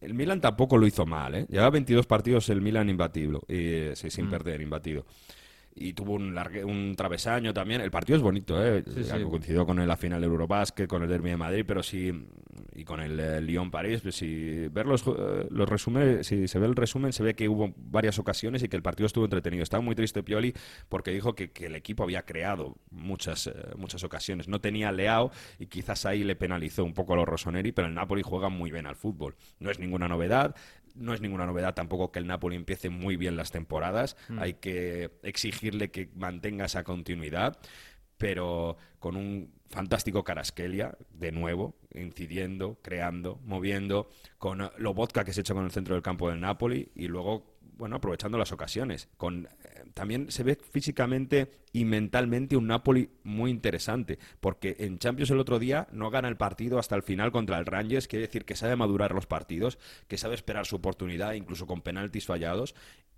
[0.00, 1.46] El Milan tampoco lo hizo mal, ¿eh?
[1.48, 4.30] Lleva 22 partidos el Milan imbatible, eh, sí, sin Mm.
[4.30, 5.06] perder, imbatido.
[5.74, 7.80] Y tuvo un, largue- un travesaño también.
[7.80, 8.84] El partido es bonito, ¿eh?
[8.86, 9.10] Sí, sí.
[9.30, 12.12] Coincidió con la final del Eurobasket, con el Derby de Madrid, pero sí,
[12.74, 16.66] y con el eh, Lyon-París, pues si ver los, eh, los resúmenes, si se ve
[16.66, 19.62] el resumen, se ve que hubo varias ocasiones y que el partido estuvo entretenido.
[19.62, 20.52] Estaba muy triste Pioli
[20.90, 24.48] porque dijo que, que el equipo había creado muchas, eh, muchas ocasiones.
[24.48, 27.94] No tenía Leao y quizás ahí le penalizó un poco a los Rossoneri, pero el
[27.94, 29.36] Napoli juega muy bien al fútbol.
[29.58, 30.54] No es ninguna novedad.
[30.94, 34.14] No es ninguna novedad tampoco que el Napoli empiece muy bien las temporadas.
[34.28, 34.38] Mm.
[34.40, 35.10] Hay que
[35.62, 37.58] exigirle que mantenga esa continuidad,
[38.18, 45.40] pero con un fantástico Caraskelia, de nuevo, incidiendo, creando, moviendo, con lo vodka que se
[45.40, 49.46] echa con el centro del campo del Napoli y luego, bueno, aprovechando las ocasiones, con
[49.46, 55.40] eh, también se ve físicamente y mentalmente un Napoli muy interesante, porque en Champions el
[55.40, 58.56] otro día no gana el partido hasta el final contra el Rangers, quiere decir que
[58.56, 62.74] sabe madurar los partidos, que sabe esperar su oportunidad, incluso con penaltis fallados,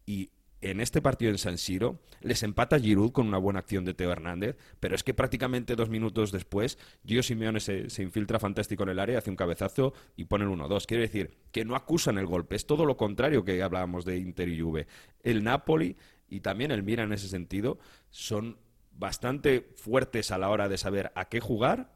[0.06, 0.30] y
[0.60, 4.10] en este partido en San Siro les empata Giroud con una buena acción de Teo
[4.10, 8.90] Hernández, pero es que prácticamente dos minutos después Gio Simeone se, se infiltra fantástico en
[8.90, 10.86] el área, hace un cabezazo y pone el 1-2.
[10.86, 14.48] Quiere decir que no acusan el golpe, es todo lo contrario que hablábamos de Inter
[14.48, 14.86] y Juve.
[15.22, 15.96] El Napoli
[16.28, 17.78] y también el Mira en ese sentido
[18.10, 18.58] son
[18.92, 21.94] bastante fuertes a la hora de saber a qué jugar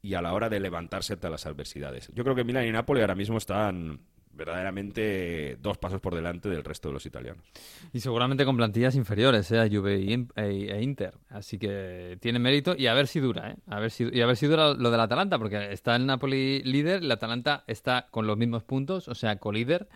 [0.00, 2.10] y a la hora de levantarse ante las adversidades.
[2.14, 4.00] Yo creo que Milan y Napoli ahora mismo están
[4.38, 7.44] verdaderamente dos pasos por delante del resto de los italianos.
[7.92, 9.58] Y seguramente con plantillas inferiores ¿eh?
[9.58, 11.14] a Juve e, e Inter.
[11.28, 13.50] Así que tiene mérito y a ver si dura.
[13.50, 13.56] ¿eh?
[13.66, 16.62] A ver si, y a ver si dura lo del Atalanta, porque está el Napoli
[16.62, 19.88] líder, el Atalanta está con los mismos puntos, o sea, colíder.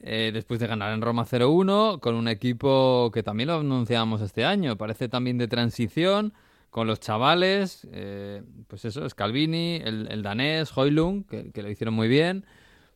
[0.00, 4.44] eh, después de ganar en Roma 0-1, con un equipo que también lo anunciábamos este
[4.44, 6.32] año, parece también de transición,
[6.70, 12.08] con los chavales, eh, pues eso, Scalvini, el, danés, Hoylung, que, que lo hicieron muy
[12.08, 12.46] bien.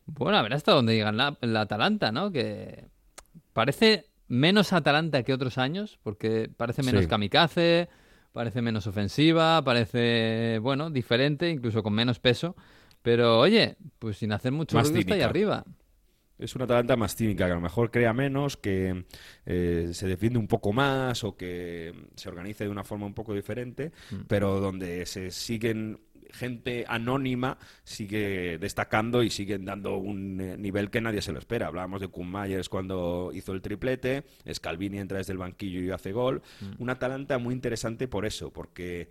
[0.07, 2.31] Bueno, a ver hasta dónde llega la, la Atalanta, ¿no?
[2.33, 2.87] Que
[3.53, 7.09] parece menos Atalanta que otros años, porque parece menos Sí.
[7.09, 7.89] kamikaze,
[8.33, 12.57] parece menos ofensiva, parece, bueno, diferente, incluso con menos peso.
[13.03, 15.65] Pero oye, pues sin hacer mucho Más ruido está ahí arriba.
[16.39, 19.07] Es una Atalanta más cínica, que a lo mejor crea menos, que
[19.47, 23.33] eh, se defiende un poco más o que se organice de una forma un poco
[23.33, 23.91] diferente,
[24.29, 25.99] pero donde se siguen
[26.33, 31.67] gente anónima sigue destacando y siguen dando un eh, nivel que nadie se lo espera.
[31.67, 36.13] Hablábamos de Kuhn Myers cuando hizo el triplete, Scalvini entra desde el banquillo y hace
[36.13, 36.43] gol.
[36.79, 39.09] Una Atalanta muy interesante por eso, porque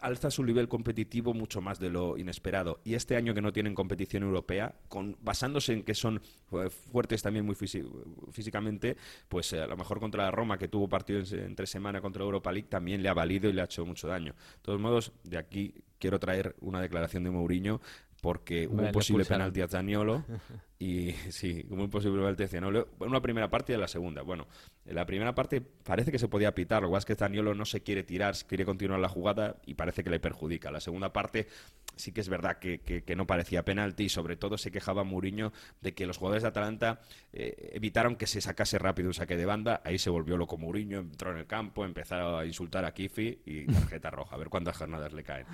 [0.00, 2.80] alza su nivel competitivo mucho más de lo inesperado.
[2.84, 6.20] Y este año que no tienen competición europea, con, basándose en que son
[6.52, 8.96] eh, fuertes también muy físicamente,
[9.28, 12.52] pues eh, a lo mejor contra la Roma, que tuvo partidos entre semana contra Europa
[12.52, 14.32] League, también le ha valido y le ha hecho mucho daño.
[14.32, 17.80] De todos modos, de aquí quiero traer una declaración de Mourinho
[18.20, 20.24] porque hubo un le posible penalti a Zaniolo
[20.78, 23.88] y sí, hubo un posible penalti a Zaniolo en una primera parte y en la
[23.88, 24.22] segunda.
[24.22, 24.46] Bueno,
[24.86, 27.54] en la primera parte parece que se podía pitar, lo que pasa es que Zaniolo
[27.54, 30.70] no se quiere tirar, quiere continuar la jugada y parece que le perjudica.
[30.70, 31.48] La segunda parte
[31.96, 35.04] sí que es verdad que, que- que no parecía penalti y sobre todo se quejaba
[35.04, 37.00] Mourinho de que los jugadores de Atalanta
[37.32, 41.00] eh, evitaron que se sacase rápido un saque de banda, ahí se volvió loco Mourinho,
[41.00, 44.76] entró en el campo, empezó a insultar a Kifi y tarjeta roja, a ver cuántas
[44.78, 45.46] jornadas le caen.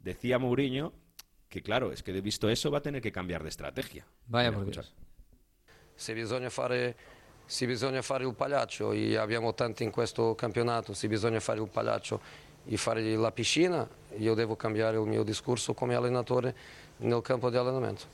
[0.00, 0.92] Decía Mourinho
[1.48, 4.04] que claro, es que de visto eso va a tener que cambiar de estrategia.
[4.26, 4.64] Vaya por.
[4.64, 4.92] Dios.
[5.96, 6.94] Se bisogna fare,
[7.46, 11.68] se bisogna fare il pagliaccio, e abbiamo tanti in questo campionato, se bisogna fare il
[11.68, 12.20] pagliaccio
[12.66, 13.88] e fare la piscina,
[14.18, 16.54] io devo cambiare il mio discorso come allenatore
[16.98, 18.04] nel campo di allenamento.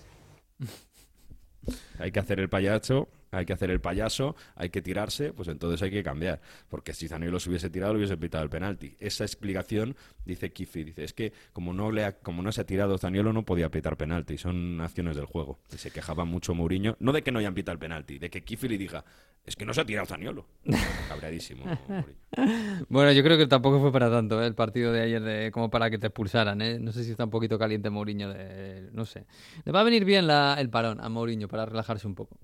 [1.99, 5.82] Hay que hacer el payaso, hay que hacer el payaso, hay que tirarse, pues entonces
[5.82, 6.41] hay que cambiar.
[6.68, 8.95] Porque si Zaniolo se hubiese tirado, le hubiese pitado el penalti.
[9.01, 12.64] Esa explicación, dice Kifi, dice, es que como no, le ha- como no se ha
[12.66, 14.39] tirado Zaniolo, no podía pitar penalti.
[14.39, 15.59] Son acciones del juego.
[15.72, 18.43] Y se quejaba mucho Mourinho, no de que no hayan pitado el penalti, de que
[18.43, 19.05] Kifi le diga,
[19.45, 20.47] es que no se ha tirado Zaniolo.
[21.09, 21.64] Cabreadísimo.
[22.89, 24.47] Bueno, yo creo que tampoco fue para tanto ¿eh?
[24.47, 26.61] el partido de ayer de, como para que te expulsaran.
[26.62, 26.78] ¿eh?
[26.78, 28.32] No sé si está un poquito caliente Mourinho.
[28.32, 29.26] de- no sé.
[29.64, 32.39] Le va a venir bien la- el parón a Mourinho para relajarse un poco.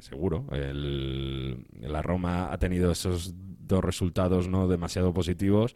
[0.00, 0.46] Seguro.
[0.52, 5.74] El- la Roma ha tenido esos dos resultados no demasiado positivos.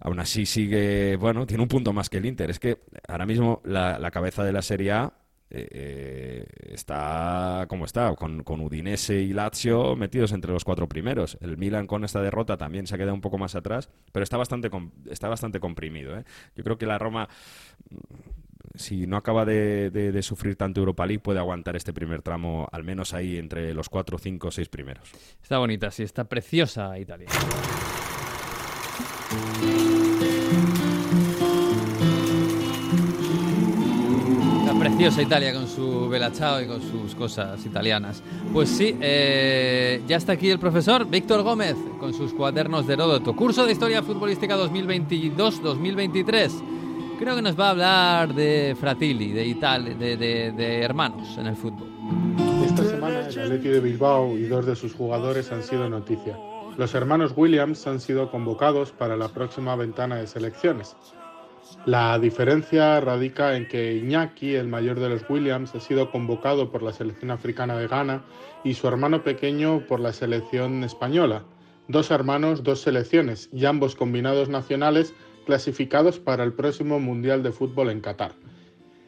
[0.00, 2.50] Aún así sigue, bueno, tiene un punto más que el Inter.
[2.50, 2.78] Es que
[3.08, 5.12] ahora mismo la, cabeza de la Serie A
[5.54, 11.38] eh, eh, está como está, con, con Udinese y Lazio metidos entre los cuatro primeros.
[11.40, 14.36] El Milan con esta derrota también se ha quedado un poco más atrás, pero está
[14.36, 14.70] bastante,
[15.10, 16.16] está bastante comprimido.
[16.18, 16.24] ¿eh?
[16.56, 17.28] Yo creo que la Roma
[18.74, 22.84] si no acaba de, de- sufrir tanto Europa League, puede aguantar este primer tramo, al
[22.84, 25.10] menos ahí entre los 4, 5, 6 primeros.
[25.42, 27.28] Está bonita, sí, está preciosa Italia.
[34.60, 38.22] Está preciosa Italia con su Belachao y con sus cosas italianas.
[38.52, 43.34] Pues sí, eh, ya está aquí el profesor Víctor Gómez con sus cuadernos de Heródoto.
[43.34, 46.50] Curso de Historia Futbolística 2022-2023.
[47.18, 51.46] Creo que nos va a hablar de Fratelli, de Italia, de, de- de hermanos en
[51.46, 51.88] el fútbol.
[52.64, 56.36] Esta semana el Atleti de Bilbao y dos de sus jugadores han sido noticia.
[56.76, 60.96] Los hermanos Williams han sido convocados para la próxima ventana de selecciones.
[61.86, 66.82] La diferencia radica en que Iñaki, el mayor de los Williams, ha sido convocado por
[66.82, 68.22] la selección africana de Ghana
[68.64, 71.44] y su hermano pequeño por la selección española.
[71.88, 75.14] Dos hermanos, dos selecciones y ambos combinados nacionales
[75.44, 78.32] clasificados para el próximo Mundial de Fútbol en Qatar.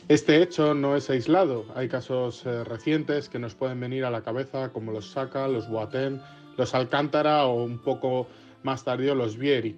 [0.08, 1.64] Este hecho no es aislado.
[1.74, 5.68] Hay casos eh, recientes que nos pueden venir a la cabeza, como los Saka, los
[5.68, 6.20] Boateng,
[6.58, 8.26] los Alcántara o un poco
[8.62, 9.76] más tardío los Vieri.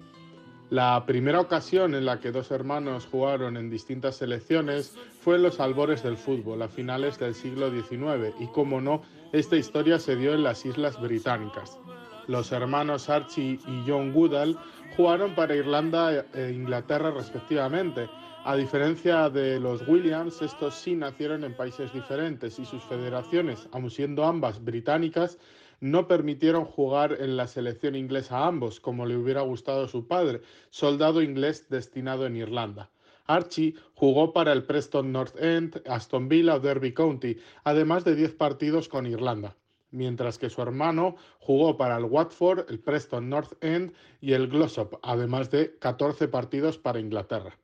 [0.69, 5.61] La primera ocasión en la que dos hermanos jugaron en distintas selecciones fue en los
[5.61, 9.01] albores del fútbol, a finales del siglo XIX, y como no,
[9.31, 11.79] esta historia se dio en las Islas Británicas.
[12.27, 14.57] Los hermanos Archie y John Goodall
[14.97, 18.09] jugaron para Irlanda e Inglaterra respectivamente.
[18.43, 23.91] A diferencia de los Williams, estos sí nacieron en países diferentes y sus federaciones, aun
[23.91, 25.37] siendo ambas británicas,
[25.81, 30.07] no permitieron jugar en la selección inglesa a ambos, como le hubiera gustado a su
[30.07, 30.41] padre,
[30.71, 32.89] soldado inglés destinado en Irlanda.
[33.27, 38.33] Archie jugó para el Preston North End, Aston Villa o Derby County, además de 10
[38.33, 39.55] partidos con Irlanda,
[39.91, 44.95] mientras que su hermano jugó para el Watford, el Preston North End y el Glossop,
[45.03, 47.57] además de 14 partidos para Inglaterra.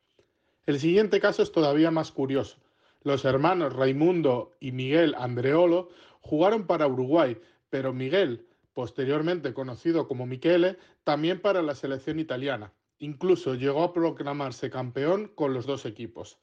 [0.65, 2.57] El siguiente caso es todavía más curioso.
[3.01, 5.89] Los hermanos Raimundo y Miguel Andreolo
[6.21, 7.37] jugaron para Uruguay,
[7.69, 12.71] pero Miguel, posteriormente conocido como Michele, también para la selección italiana.
[12.99, 16.37] Incluso llegó a proclamarse campeón con los dos equipos.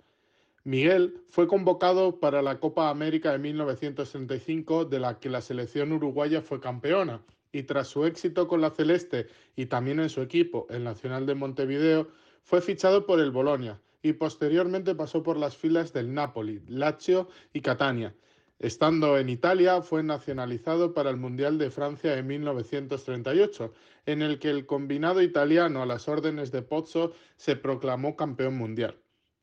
[0.64, 6.42] Miguel fue convocado para la Copa América de 1935, de la que la selección uruguaya
[6.42, 10.84] fue campeona, y tras su éxito con la Celeste y también en su equipo, el
[10.84, 12.08] Nacional de Montevideo,
[12.42, 17.62] fue fichado por el Bolonia y posteriormente pasó por las filas del Napoli, Lazio y
[17.62, 18.14] Catania.
[18.58, 23.72] Estando en Italia, fue nacionalizado para el Mundial de Francia en 1938,
[24.04, 28.98] en el que el combinado italiano a las órdenes de Pozzo se proclamó campeón mundial.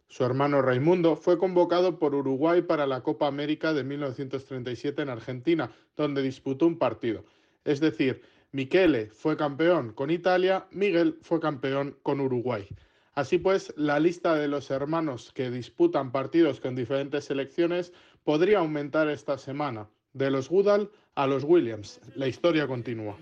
[0.10, 5.72] Su hermano Raimundo fue convocado por Uruguay para la Copa América de 1937 en Argentina,
[5.98, 7.26] donde disputó un partido.
[7.66, 8.22] Es decir,
[8.54, 12.66] Michele fue campeón con Italia, Miguel fue campeón con Uruguay.
[13.14, 17.92] Así pues, la lista de los hermanos que disputan partidos con diferentes selecciones
[18.24, 19.90] podría aumentar esta semana.
[20.14, 21.99] De los Goodall a los Williams.
[22.15, 23.18] La historia continúa.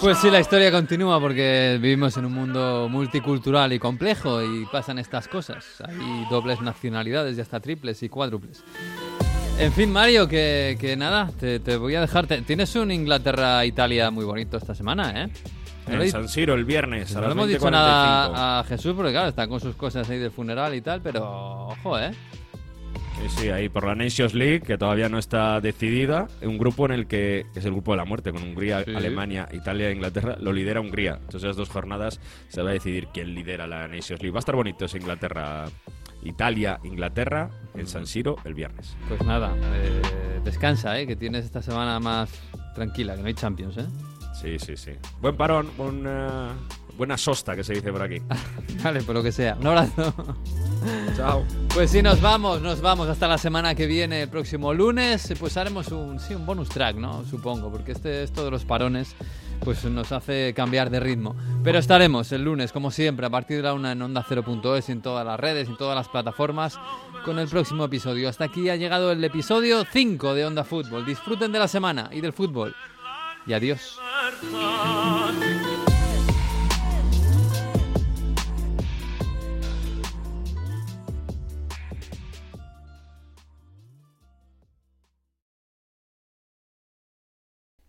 [0.00, 4.98] Pues sí, la historia continúa porque vivimos en un mundo multicultural y complejo y pasan
[4.98, 5.82] estas cosas.
[5.82, 8.62] Hay dobles nacionalidades y hasta triples y cuádruples.
[9.58, 12.26] En fin, Mario, que, que nada, te, te voy a dejar.
[12.26, 15.30] Tienes un Inglaterra-Italia muy bonito esta semana, ¿eh?
[15.86, 17.70] En San Siro el viernes a no le hemos dicho 20:45.
[17.70, 21.68] nada a Jesús porque, claro, está con sus cosas ahí del funeral y tal, pero
[21.68, 22.12] ojo, ¿eh?
[23.22, 26.26] Sí, sí, ahí por la Nations League, que todavía no está decidida.
[26.42, 28.94] Un grupo en el que que es el grupo de la muerte, con Hungría, Sí.
[28.94, 30.36] Alemania, Italia e Inglaterra.
[30.40, 31.14] Lo lidera Hungría.
[31.20, 34.30] Entonces, esas dos jornadas se va a decidir quién lidera la Nations League.
[34.30, 35.66] Va a estar bonito ese Inglaterra.
[36.24, 38.96] Italia, Inglaterra, en San Siro el viernes.
[39.08, 41.06] Pues nada, eh, descansa, ¿eh?
[41.06, 42.30] Que tienes esta semana más
[42.76, 43.86] tranquila, que no hay Champions, ¿eh?
[44.40, 44.92] Sí, sí, sí.
[45.20, 46.52] Buen parón, buena,
[46.96, 48.20] buena sosta que se dice por aquí.
[48.82, 49.56] Vale, por lo que sea.
[49.60, 50.14] Un abrazo.
[51.16, 51.44] Chao.
[51.74, 55.32] Pues sí, nos vamos, nos vamos hasta la semana que viene, el próximo lunes.
[55.38, 57.24] Pues haremos un, sí, un bonus track, ¿no?
[57.24, 59.14] Supongo, porque este esto de los parones
[59.64, 61.36] pues nos hace cambiar de ritmo.
[61.62, 65.02] Pero estaremos el lunes, como siempre, a partir de la una en Onda 0.es, en
[65.02, 66.78] todas las redes, en todas las plataformas,
[67.24, 68.28] con el próximo episodio.
[68.28, 71.06] Hasta aquí ha llegado el episodio 5 de Onda Fútbol.
[71.06, 72.74] Disfruten de la semana y del fútbol.
[73.46, 73.98] Y adiós.